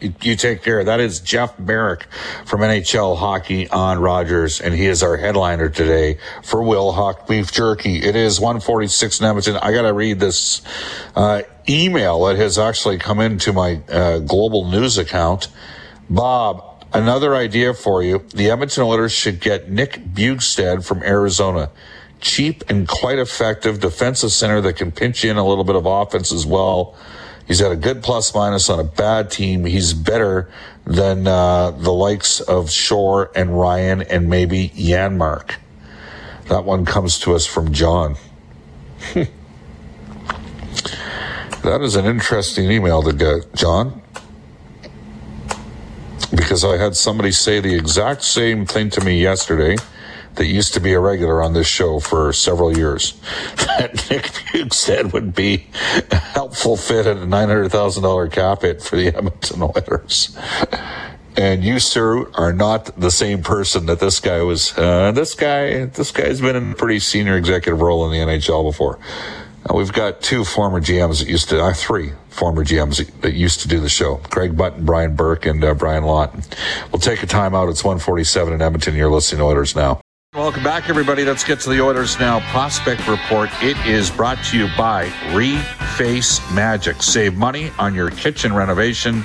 You 0.00 0.36
take 0.36 0.62
care. 0.62 0.84
That 0.84 1.00
is 1.00 1.18
Jeff 1.18 1.58
Marek 1.58 2.06
from 2.46 2.60
NHL 2.60 3.18
Hockey 3.18 3.68
on 3.68 3.98
Rogers, 3.98 4.60
and 4.60 4.72
he 4.72 4.86
is 4.86 5.02
our 5.02 5.16
headliner 5.16 5.68
today 5.68 6.18
for 6.44 6.60
Wilhauk 6.60 7.26
Beef 7.26 7.50
Jerky. 7.50 7.96
It 7.96 8.14
is 8.14 8.38
146 8.38 9.18
in 9.18 9.26
Edmonton. 9.26 9.56
I 9.56 9.72
got 9.72 9.82
to 9.82 9.92
read 9.92 10.20
this 10.20 10.62
uh, 11.16 11.42
email 11.68 12.24
that 12.26 12.36
has 12.36 12.58
actually 12.58 12.98
come 12.98 13.18
into 13.18 13.52
my 13.52 13.80
uh, 13.88 14.20
global 14.20 14.70
news 14.70 14.98
account. 14.98 15.48
Bob, 16.08 16.84
another 16.92 17.34
idea 17.34 17.74
for 17.74 18.00
you. 18.00 18.24
The 18.32 18.50
Edmonton 18.50 18.84
Oilers 18.84 19.12
should 19.12 19.40
get 19.40 19.68
Nick 19.68 19.94
Bjugstad 19.94 20.84
from 20.84 21.02
Arizona. 21.02 21.72
Cheap 22.20 22.62
and 22.68 22.86
quite 22.86 23.18
effective 23.18 23.80
defensive 23.80 24.30
center 24.30 24.60
that 24.60 24.74
can 24.74 24.92
pinch 24.92 25.24
in 25.24 25.36
a 25.36 25.46
little 25.46 25.64
bit 25.64 25.74
of 25.74 25.86
offense 25.86 26.30
as 26.30 26.46
well. 26.46 26.96
He's 27.48 27.62
got 27.62 27.72
a 27.72 27.76
good 27.76 28.02
plus 28.02 28.34
minus 28.34 28.68
on 28.68 28.78
a 28.78 28.84
bad 28.84 29.30
team. 29.30 29.64
He's 29.64 29.94
better 29.94 30.50
than 30.84 31.26
uh, 31.26 31.70
the 31.70 31.92
likes 31.92 32.40
of 32.40 32.70
Shore 32.70 33.32
and 33.34 33.58
Ryan 33.58 34.02
and 34.02 34.28
maybe 34.28 34.68
Janmark. 34.68 35.54
That 36.50 36.64
one 36.64 36.84
comes 36.84 37.18
to 37.20 37.34
us 37.34 37.46
from 37.46 37.72
John. 37.72 38.16
that 39.14 39.30
is 41.80 41.96
an 41.96 42.04
interesting 42.04 42.70
email 42.70 43.02
to 43.02 43.14
get, 43.14 43.54
John. 43.54 44.02
Because 46.30 46.64
I 46.64 46.76
had 46.76 46.96
somebody 46.96 47.32
say 47.32 47.60
the 47.60 47.74
exact 47.74 48.22
same 48.22 48.66
thing 48.66 48.90
to 48.90 49.00
me 49.02 49.22
yesterday 49.22 49.76
that 50.38 50.46
used 50.46 50.72
to 50.74 50.80
be 50.80 50.92
a 50.92 51.00
regular 51.00 51.42
on 51.42 51.52
this 51.52 51.66
show 51.66 51.98
for 51.98 52.32
several 52.32 52.76
years 52.76 53.12
that 53.56 54.06
Nick 54.08 54.22
Bjugstad 54.22 55.12
would 55.12 55.34
be 55.34 55.66
a 56.10 56.16
helpful 56.16 56.76
fit 56.76 57.06
at 57.06 57.16
a 57.16 57.26
$900,000 57.26 58.32
cap 58.32 58.62
hit 58.62 58.80
for 58.80 58.96
the 58.96 59.08
Edmonton 59.08 59.62
Oilers. 59.62 60.36
And 61.36 61.62
you, 61.62 61.78
sir, 61.78 62.30
are 62.32 62.52
not 62.52 62.86
the 62.98 63.10
same 63.10 63.42
person 63.42 63.86
that 63.86 64.00
this 64.00 64.18
guy 64.20 64.42
was. 64.42 64.76
Uh, 64.76 65.12
this 65.12 65.34
guy, 65.34 65.84
this 65.84 66.10
guy's 66.10 66.40
been 66.40 66.56
in 66.56 66.72
a 66.72 66.74
pretty 66.74 66.98
senior 67.00 67.36
executive 67.36 67.80
role 67.80 68.06
in 68.06 68.12
the 68.12 68.18
NHL 68.18 68.64
before. 68.64 68.98
We've 69.72 69.92
got 69.92 70.22
two 70.22 70.44
former 70.44 70.80
GMs 70.80 71.18
that 71.18 71.28
used 71.28 71.50
to, 71.50 71.62
uh, 71.62 71.74
three 71.74 72.12
former 72.30 72.64
GMs 72.64 73.20
that 73.20 73.34
used 73.34 73.60
to 73.60 73.68
do 73.68 73.80
the 73.80 73.88
show. 73.88 74.16
Craig 74.30 74.56
Button, 74.56 74.84
Brian 74.84 75.14
Burke, 75.14 75.46
and 75.46 75.62
uh, 75.62 75.74
Brian 75.74 76.04
Lawton. 76.04 76.42
We'll 76.90 77.00
take 77.00 77.22
a 77.22 77.26
time 77.26 77.54
out. 77.54 77.68
It's 77.68 77.84
147 77.84 78.54
in 78.54 78.62
Edmonton. 78.62 78.94
You're 78.94 79.10
listening 79.10 79.40
to 79.40 79.44
Oilers 79.44 79.76
Now. 79.76 80.00
Welcome 80.38 80.62
back, 80.62 80.88
everybody. 80.88 81.24
Let's 81.24 81.42
get 81.42 81.58
to 81.62 81.68
the 81.68 81.80
Oilers 81.80 82.16
Now 82.20 82.38
Prospect 82.52 83.08
Report. 83.08 83.50
It 83.60 83.76
is 83.84 84.08
brought 84.08 84.40
to 84.44 84.56
you 84.56 84.68
by 84.78 85.06
Reface 85.32 86.54
Magic. 86.54 87.02
Save 87.02 87.36
money 87.36 87.72
on 87.76 87.92
your 87.92 88.10
kitchen 88.10 88.54
renovation. 88.54 89.24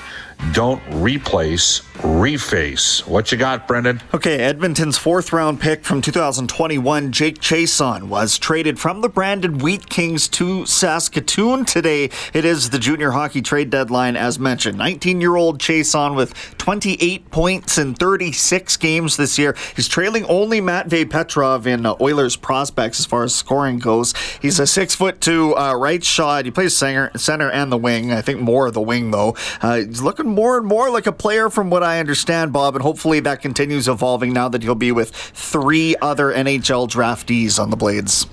Don't 0.53 0.81
replace, 0.89 1.83
reface. 1.95 3.05
What 3.07 3.31
you 3.31 3.37
got, 3.37 3.67
Brendan? 3.67 4.01
Okay, 4.13 4.37
Edmonton's 4.37 4.97
fourth 4.97 5.31
round 5.31 5.59
pick 5.59 5.83
from 5.83 6.01
2021, 6.01 7.11
Jake 7.11 7.39
Chiasson, 7.39 8.03
was 8.03 8.37
traded 8.37 8.79
from 8.79 9.01
the 9.01 9.09
Brandon 9.09 9.59
Wheat 9.59 9.89
Kings 9.89 10.27
to 10.29 10.65
Saskatoon 10.65 11.65
today. 11.65 12.09
It 12.33 12.45
is 12.45 12.71
the 12.71 12.79
junior 12.79 13.11
hockey 13.11 13.41
trade 13.41 13.69
deadline, 13.69 14.15
as 14.15 14.39
mentioned. 14.39 14.77
19 14.77 15.21
year 15.21 15.35
old 15.35 15.59
Chiasson 15.59 16.15
with 16.15 16.33
28 16.57 17.29
points 17.29 17.77
in 17.77 17.93
36 17.93 18.75
games 18.77 19.17
this 19.17 19.37
year. 19.37 19.55
He's 19.75 19.87
trailing 19.87 20.25
only 20.25 20.61
Matvey 20.61 21.05
Petrov 21.05 21.67
in 21.67 21.85
uh, 21.85 21.95
Oilers 22.01 22.35
prospects 22.35 22.99
as 22.99 23.05
far 23.05 23.23
as 23.23 23.35
scoring 23.35 23.79
goes. 23.79 24.13
He's 24.41 24.59
a 24.59 24.65
six 24.65 24.95
foot 24.95 25.21
two 25.21 25.55
uh, 25.55 25.75
right 25.75 26.03
shot. 26.03 26.45
He 26.45 26.51
plays 26.51 26.75
center, 26.75 27.11
center 27.17 27.51
and 27.51 27.71
the 27.71 27.77
wing. 27.77 28.11
I 28.11 28.21
think 28.21 28.39
more 28.39 28.67
of 28.67 28.73
the 28.73 28.81
wing, 28.81 29.11
though. 29.11 29.35
Uh, 29.61 29.77
he's 29.77 30.01
looking 30.01 30.27
more 30.27 30.57
and 30.57 30.65
more 30.65 30.89
like 30.89 31.05
a 31.05 31.11
player 31.11 31.49
from 31.49 31.69
what 31.69 31.82
I 31.83 31.99
understand, 31.99 32.53
Bob, 32.53 32.75
and 32.75 32.83
hopefully 32.83 33.19
that 33.21 33.41
continues 33.41 33.87
evolving 33.87 34.33
now 34.33 34.49
that 34.49 34.63
he'll 34.63 34.75
be 34.75 34.91
with 34.91 35.11
three 35.11 35.95
other 36.01 36.31
NHL 36.31 36.89
draftees 36.89 37.59
on 37.59 37.69
the 37.69 37.77
Blades. 37.77 38.27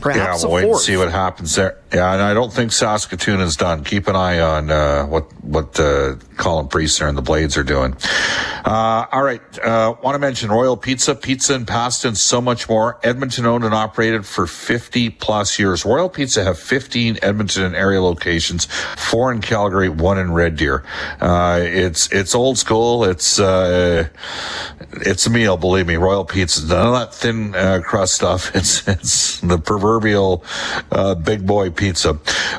Perhaps 0.00 0.42
yeah, 0.42 0.48
we'll 0.48 0.56
wait 0.56 0.68
and 0.68 0.78
see 0.78 0.96
what 0.96 1.10
happens 1.10 1.54
there. 1.56 1.78
Yeah, 1.92 2.12
and 2.12 2.22
I 2.22 2.34
don't 2.34 2.52
think 2.52 2.70
Saskatoon 2.70 3.40
is 3.40 3.56
done. 3.56 3.82
Keep 3.82 4.08
an 4.08 4.16
eye 4.16 4.40
on 4.40 4.70
uh, 4.70 5.06
what 5.06 5.32
what 5.42 5.80
uh, 5.80 6.16
Colin 6.36 6.68
Priestner 6.68 7.08
and 7.08 7.16
the 7.16 7.22
Blades 7.22 7.56
are 7.56 7.62
doing. 7.62 7.96
Uh, 8.64 9.06
all 9.10 9.22
right, 9.22 9.40
uh, 9.60 9.94
want 10.02 10.14
to 10.14 10.18
mention 10.18 10.50
Royal 10.50 10.76
Pizza, 10.76 11.14
pizza 11.14 11.54
and 11.54 11.66
pasta, 11.66 12.08
and 12.08 12.18
so 12.18 12.40
much 12.40 12.68
more. 12.68 13.00
Edmonton 13.02 13.46
owned 13.46 13.64
and 13.64 13.72
operated 13.72 14.26
for 14.26 14.46
50 14.46 15.10
plus 15.10 15.58
years. 15.58 15.86
Royal 15.86 16.10
Pizza 16.10 16.44
have 16.44 16.58
15 16.58 17.18
Edmonton 17.22 17.64
and 17.64 17.74
area 17.74 18.02
locations, 18.02 18.66
four 18.66 19.32
in 19.32 19.40
Calgary, 19.40 19.88
one 19.88 20.18
in 20.18 20.32
Red 20.32 20.56
Deer. 20.56 20.84
Uh, 21.20 21.60
it's 21.62 22.12
it's 22.12 22.34
old 22.34 22.58
school. 22.58 23.04
It's 23.04 23.40
uh, 23.40 24.08
it's 24.92 25.26
a 25.26 25.30
meal, 25.30 25.56
believe 25.56 25.86
me. 25.86 25.96
Royal 25.96 26.26
Pizza, 26.26 26.66
none 26.66 26.86
of 26.86 26.92
that 26.92 27.14
thin 27.14 27.52
crust 27.82 28.14
stuff. 28.14 28.52
It's 28.58 28.86
it's 28.88 29.40
the 29.40 29.56
proverbial 29.88 30.44
uh, 30.92 31.14
big 31.14 31.46
boy 31.46 31.70
Pizza. 31.70 32.14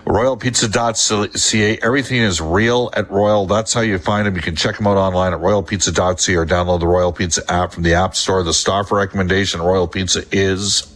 RoyalPizza.ca. 0.05 1.79
Everything 1.83 2.17
is 2.17 2.41
real 2.41 2.89
at 2.93 3.09
Royal. 3.11 3.45
That's 3.45 3.71
how 3.71 3.81
you 3.81 3.99
find 3.99 4.25
them. 4.25 4.35
You 4.35 4.41
can 4.41 4.55
check 4.55 4.77
them 4.77 4.87
out 4.87 4.97
online 4.97 5.33
at 5.33 5.39
RoyalPizza.ca 5.39 6.35
or 6.35 6.45
download 6.45 6.79
the 6.79 6.87
Royal 6.87 7.13
Pizza 7.13 7.43
app 7.47 7.73
from 7.73 7.83
the 7.83 7.93
App 7.93 8.15
Store. 8.15 8.41
The 8.41 8.53
star 8.53 8.83
recommendation 8.89 9.61
Royal 9.61 9.87
Pizza 9.87 10.23
is 10.31 10.91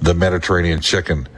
the 0.00 0.14
Mediterranean 0.14 0.80
chicken. 0.80 1.28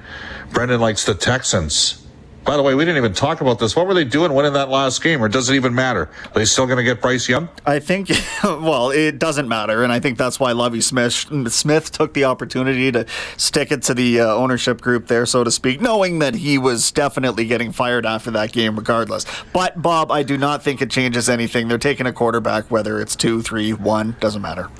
Brendan 0.53 0.81
likes 0.81 1.05
the 1.05 1.15
Texans. 1.15 2.06
By 2.47 2.57
the 2.57 2.63
way, 2.63 2.77
we 2.77 2.85
didn't 2.85 2.99
even 2.99 3.13
talk 3.13 3.41
about 3.41 3.59
this. 3.59 3.75
What 3.75 3.89
were 3.89 3.95
they 3.95 4.05
doing 4.05 4.33
winning 4.33 4.53
that 4.53 4.69
last 4.69 5.03
game, 5.03 5.21
or 5.21 5.29
does 5.29 5.51
it 5.51 5.57
even 5.57 5.75
matter? 5.75 6.09
Are 6.27 6.35
they 6.35 6.45
still 6.45 6.67
going 6.67 6.77
to 6.77 6.85
get 6.85 7.03
Bryce 7.03 7.29
Young? 7.29 7.49
I 7.67 7.81
think, 7.81 8.09
well, 8.45 8.91
it 8.91 9.19
doesn't 9.19 9.49
matter, 9.49 9.83
and 9.83 9.93
I 9.93 9.99
think 9.99 10.17
that's 10.17 10.39
why 10.39 10.53
Lovie 10.53 10.81
Smith 10.81 11.13
Smith 11.53 11.91
took 11.91 12.15
the 12.15 12.23
opportunity 12.23 12.93
to 12.93 13.05
stick 13.37 13.73
it 13.73 13.83
to 13.83 13.95
the 13.95 14.21
uh, 14.21 14.27
ownership 14.33 14.81
group 14.81 15.09
there, 15.09 15.27
so 15.27 15.43
to 15.43 15.51
speak, 15.51 15.81
knowing 15.81 16.21
that 16.21 16.37
he 16.37 16.57
was 16.57 16.93
definitely 16.93 17.47
getting 17.47 17.73
fired 17.73 18.07
after 18.07 18.31
that 18.31 18.53
game, 18.53 18.77
regardless. 18.77 19.27
But 19.53 19.83
Bob, 19.83 20.13
I 20.13 20.23
do 20.23 20.39
not 20.39 20.63
think 20.63 20.81
it 20.81 20.89
changes 20.89 21.29
anything. 21.29 21.67
They're 21.67 21.79
taking 21.79 22.07
a 22.07 22.13
quarterback, 22.13 22.71
whether 22.71 23.01
it's 23.01 23.17
two, 23.17 23.43
three, 23.43 23.73
one, 23.73 24.15
doesn't 24.21 24.41
matter. 24.41 24.71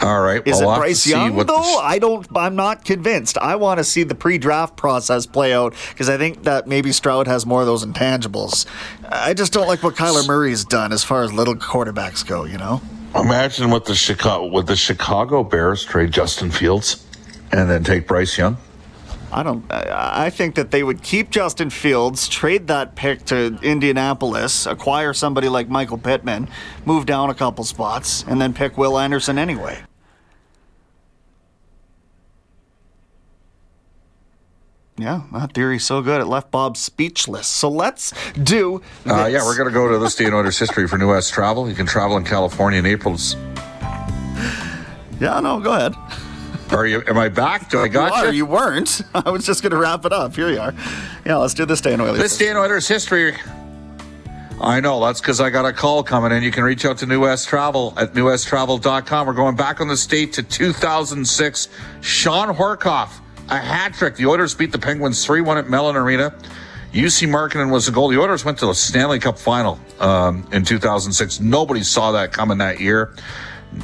All 0.00 0.20
right. 0.20 0.42
Is 0.46 0.60
well, 0.60 0.74
it 0.74 0.78
Bryce 0.78 1.06
Young 1.06 1.36
though? 1.36 1.62
Sh- 1.62 1.76
I 1.80 1.98
don't. 1.98 2.26
I'm 2.36 2.56
not 2.56 2.84
convinced. 2.84 3.38
I 3.38 3.56
want 3.56 3.78
to 3.78 3.84
see 3.84 4.02
the 4.02 4.14
pre-draft 4.14 4.76
process 4.76 5.26
play 5.26 5.52
out 5.52 5.74
because 5.90 6.08
I 6.08 6.18
think 6.18 6.44
that 6.44 6.66
maybe 6.66 6.92
Stroud 6.92 7.26
has 7.26 7.46
more 7.46 7.60
of 7.60 7.66
those 7.66 7.84
intangibles. 7.84 8.66
I 9.08 9.34
just 9.34 9.52
don't 9.52 9.68
like 9.68 9.82
what 9.82 9.94
Kyler 9.94 10.26
Murray's 10.26 10.64
done 10.64 10.92
as 10.92 11.04
far 11.04 11.22
as 11.22 11.32
little 11.32 11.54
quarterbacks 11.54 12.26
go. 12.26 12.44
You 12.44 12.58
know. 12.58 12.82
Imagine 13.14 13.70
what 13.70 13.84
the 13.84 13.94
Chicago 13.94 14.46
would 14.48 14.66
the 14.66 14.76
Chicago 14.76 15.44
Bears 15.44 15.84
trade 15.84 16.10
Justin 16.10 16.50
Fields 16.50 17.06
and 17.52 17.70
then 17.70 17.84
take 17.84 18.08
Bryce 18.08 18.36
Young. 18.36 18.56
I 19.34 19.42
don't. 19.42 19.64
I 19.72 20.30
think 20.30 20.54
that 20.54 20.70
they 20.70 20.84
would 20.84 21.02
keep 21.02 21.30
Justin 21.30 21.68
Fields, 21.68 22.28
trade 22.28 22.68
that 22.68 22.94
pick 22.94 23.24
to 23.24 23.58
Indianapolis, 23.62 24.64
acquire 24.64 25.12
somebody 25.12 25.48
like 25.48 25.68
Michael 25.68 25.98
Pittman, 25.98 26.48
move 26.84 27.04
down 27.04 27.30
a 27.30 27.34
couple 27.34 27.64
spots, 27.64 28.24
and 28.28 28.40
then 28.40 28.54
pick 28.54 28.78
Will 28.78 28.96
Anderson 28.96 29.36
anyway. 29.36 29.82
Yeah, 34.96 35.22
that 35.32 35.52
theory's 35.52 35.84
so 35.84 36.00
good 36.00 36.20
it 36.20 36.26
left 36.26 36.52
Bob 36.52 36.76
speechless. 36.76 37.48
So 37.48 37.68
let's 37.68 38.14
do. 38.34 38.82
Uh, 39.04 39.26
yeah, 39.26 39.42
we're 39.42 39.56
going 39.56 39.68
to 39.68 39.74
go 39.74 39.88
to 39.88 39.98
this 39.98 40.14
day 40.14 40.26
in 40.26 40.32
Oilers 40.32 40.60
history 40.60 40.86
for 40.86 40.96
New 40.96 41.08
West 41.08 41.32
Travel. 41.34 41.68
You 41.68 41.74
can 41.74 41.86
travel 41.86 42.16
in 42.16 42.22
California 42.22 42.78
in 42.78 42.86
April. 42.86 43.16
Yeah, 45.18 45.40
no, 45.40 45.58
go 45.58 45.72
ahead. 45.72 45.96
Are 46.74 46.86
you? 46.86 47.02
Am 47.06 47.16
I 47.18 47.28
back? 47.28 47.70
Do 47.70 47.80
I 47.80 47.88
got 47.88 48.22
you? 48.22 48.28
Are, 48.28 48.32
you 48.32 48.46
weren't. 48.46 49.02
I 49.14 49.30
was 49.30 49.46
just 49.46 49.62
going 49.62 49.70
to 49.70 49.76
wrap 49.76 50.04
it 50.04 50.12
up. 50.12 50.34
Here 50.34 50.50
you 50.50 50.60
are. 50.60 50.74
Yeah, 51.24 51.36
let's 51.36 51.54
do 51.54 51.64
this 51.64 51.80
day 51.80 51.94
in 51.94 52.00
Oilers. 52.00 52.18
This 52.18 52.36
day 52.36 52.50
in 52.50 52.56
Oilers 52.56 52.88
history. 52.88 53.34
I 54.60 54.80
know. 54.80 55.04
That's 55.04 55.20
because 55.20 55.40
I 55.40 55.50
got 55.50 55.64
a 55.64 55.72
call 55.72 56.02
coming 56.02 56.32
in. 56.32 56.42
You 56.42 56.50
can 56.50 56.64
reach 56.64 56.84
out 56.84 56.98
to 56.98 57.06
New 57.06 57.20
West 57.20 57.48
Travel 57.48 57.92
at 57.96 58.14
newwesttravel.com. 58.14 59.26
We're 59.26 59.32
going 59.32 59.56
back 59.56 59.80
on 59.80 59.88
the 59.88 59.96
state 59.96 60.32
to 60.34 60.42
2006. 60.42 61.68
Shawn 62.00 62.54
Horcoff, 62.54 63.20
a 63.48 63.58
hat 63.58 63.94
trick. 63.94 64.16
The 64.16 64.26
Oilers 64.26 64.54
beat 64.54 64.72
the 64.72 64.78
Penguins 64.78 65.24
3 65.24 65.40
1 65.40 65.58
at 65.58 65.68
Mellon 65.68 65.96
Arena. 65.96 66.34
Jussi 66.92 67.28
Markkanen 67.28 67.72
was 67.72 67.86
the 67.86 67.92
goal. 67.92 68.08
The 68.08 68.20
Oilers 68.20 68.44
went 68.44 68.56
to 68.58 68.66
the 68.66 68.74
Stanley 68.74 69.18
Cup 69.18 69.36
final 69.36 69.80
um, 69.98 70.46
in 70.52 70.64
2006. 70.64 71.40
Nobody 71.40 71.82
saw 71.82 72.12
that 72.12 72.32
coming 72.32 72.58
that 72.58 72.80
year. 72.80 73.12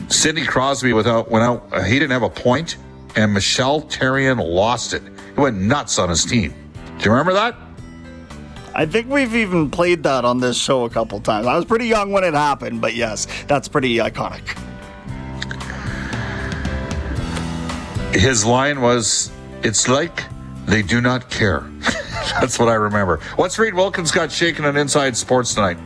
Sidney 0.08 0.44
Crosby 0.44 0.92
without 0.92 1.30
went 1.30 1.44
out. 1.44 1.68
Uh, 1.72 1.82
he 1.82 1.94
didn't 1.94 2.10
have 2.10 2.22
a 2.22 2.30
point, 2.30 2.76
and 3.16 3.32
Michel 3.32 3.82
Therrien 3.82 4.38
lost 4.38 4.92
it. 4.92 5.02
He 5.34 5.40
went 5.40 5.56
nuts 5.56 5.98
on 5.98 6.08
his 6.08 6.24
team. 6.24 6.54
Do 6.98 7.04
you 7.04 7.10
remember 7.10 7.32
that? 7.32 7.56
I 8.74 8.86
think 8.86 9.08
we've 9.08 9.34
even 9.34 9.70
played 9.70 10.02
that 10.04 10.24
on 10.24 10.40
this 10.40 10.56
show 10.56 10.84
a 10.84 10.90
couple 10.90 11.20
times. 11.20 11.46
I 11.46 11.56
was 11.56 11.64
pretty 11.64 11.86
young 11.86 12.12
when 12.12 12.24
it 12.24 12.34
happened, 12.34 12.80
but 12.80 12.94
yes, 12.94 13.26
that's 13.46 13.68
pretty 13.68 13.96
iconic. 13.96 14.56
His 18.14 18.44
line 18.44 18.80
was, 18.80 19.30
"It's 19.62 19.88
like 19.88 20.24
they 20.66 20.82
do 20.82 21.00
not 21.00 21.30
care." 21.30 21.68
that's 22.40 22.58
what 22.58 22.68
I 22.68 22.74
remember. 22.74 23.18
What's 23.36 23.58
Reid 23.58 23.74
Wilkins 23.74 24.10
got 24.10 24.30
shaking 24.30 24.64
on 24.64 24.76
Inside 24.76 25.16
Sports 25.16 25.54
tonight? 25.54 25.78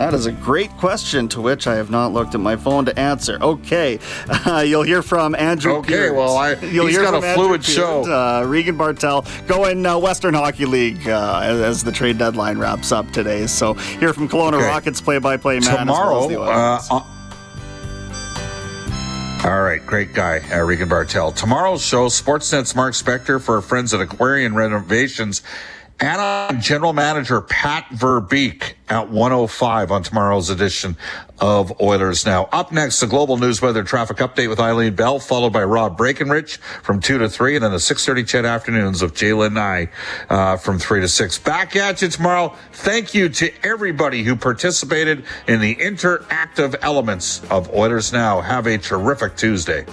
That 0.00 0.14
is 0.14 0.24
a 0.24 0.32
great 0.32 0.70
question 0.78 1.28
to 1.28 1.42
which 1.42 1.66
I 1.66 1.74
have 1.74 1.90
not 1.90 2.14
looked 2.14 2.34
at 2.34 2.40
my 2.40 2.56
phone 2.56 2.86
to 2.86 2.98
answer. 2.98 3.36
Okay, 3.38 3.98
uh, 4.30 4.60
you'll 4.66 4.82
hear 4.82 5.02
from 5.02 5.34
Andrew. 5.34 5.74
Okay, 5.74 6.10
well, 6.10 6.38
I, 6.38 6.54
you'll 6.62 6.86
he's 6.86 6.96
hear 6.96 7.04
got 7.04 7.22
a 7.22 7.34
fluid 7.34 7.62
show. 7.62 8.10
Uh, 8.10 8.42
Regan 8.46 8.78
Bartel 8.78 9.26
going 9.46 9.84
uh, 9.84 9.98
Western 9.98 10.32
Hockey 10.32 10.64
League 10.64 11.06
uh, 11.06 11.40
as, 11.42 11.60
as, 11.60 11.84
the 11.84 11.92
trade 11.92 12.16
deadline 12.16 12.56
wraps 12.56 12.92
up 12.92 13.10
today. 13.10 13.46
So 13.46 13.74
hear 13.74 14.14
from 14.14 14.26
Kelowna 14.26 14.54
okay. 14.54 14.68
Rockets 14.68 15.02
play-by-play 15.02 15.60
man 15.60 15.80
tomorrow. 15.80 16.30
As 16.30 16.36
well 16.36 16.50
as 16.50 16.90
uh, 16.90 17.04
all 19.42 19.62
right, 19.62 19.84
great 19.84 20.14
guy, 20.14 20.38
uh, 20.50 20.62
Regan 20.62 20.88
Bartel. 20.88 21.32
Tomorrow's 21.32 21.82
show, 21.82 22.06
Sportsnet's 22.06 22.74
Mark 22.74 22.94
Spector 22.94 23.38
for 23.38 23.56
our 23.56 23.62
friends 23.62 23.92
at 23.92 24.00
Aquarian 24.00 24.54
Renovations 24.54 25.42
and 26.00 26.62
General 26.62 26.92
Manager 26.92 27.40
Pat 27.40 27.86
Verbeek 27.90 28.74
at 28.88 29.10
105 29.10 29.92
on 29.92 30.02
tomorrow's 30.02 30.50
edition 30.50 30.96
of 31.38 31.80
Oilers 31.80 32.26
Now. 32.26 32.48
Up 32.52 32.72
next, 32.72 33.00
the 33.00 33.06
global 33.06 33.36
news 33.36 33.62
weather 33.62 33.84
traffic 33.84 34.16
update 34.18 34.48
with 34.48 34.58
Eileen 34.58 34.94
Bell, 34.94 35.18
followed 35.18 35.52
by 35.52 35.62
Rob 35.62 35.96
Breckenridge 35.96 36.56
from 36.56 37.00
2 37.00 37.18
to 37.18 37.28
3, 37.28 37.56
and 37.56 37.64
then 37.64 37.70
the 37.70 37.78
6.30 37.78 38.26
CHED 38.26 38.44
afternoons 38.44 39.02
of 39.02 39.12
Jalen 39.12 39.58
I 39.58 39.88
uh, 40.28 40.56
from 40.56 40.78
3 40.78 41.00
to 41.00 41.08
6. 41.08 41.38
Back 41.38 41.76
at 41.76 42.02
you 42.02 42.08
tomorrow. 42.08 42.54
Thank 42.72 43.14
you 43.14 43.28
to 43.28 43.52
everybody 43.62 44.22
who 44.22 44.36
participated 44.36 45.24
in 45.46 45.60
the 45.60 45.74
interactive 45.76 46.74
elements 46.82 47.42
of 47.50 47.72
Oilers 47.74 48.12
Now. 48.12 48.40
Have 48.40 48.66
a 48.66 48.78
terrific 48.78 49.36
Tuesday. 49.36 49.84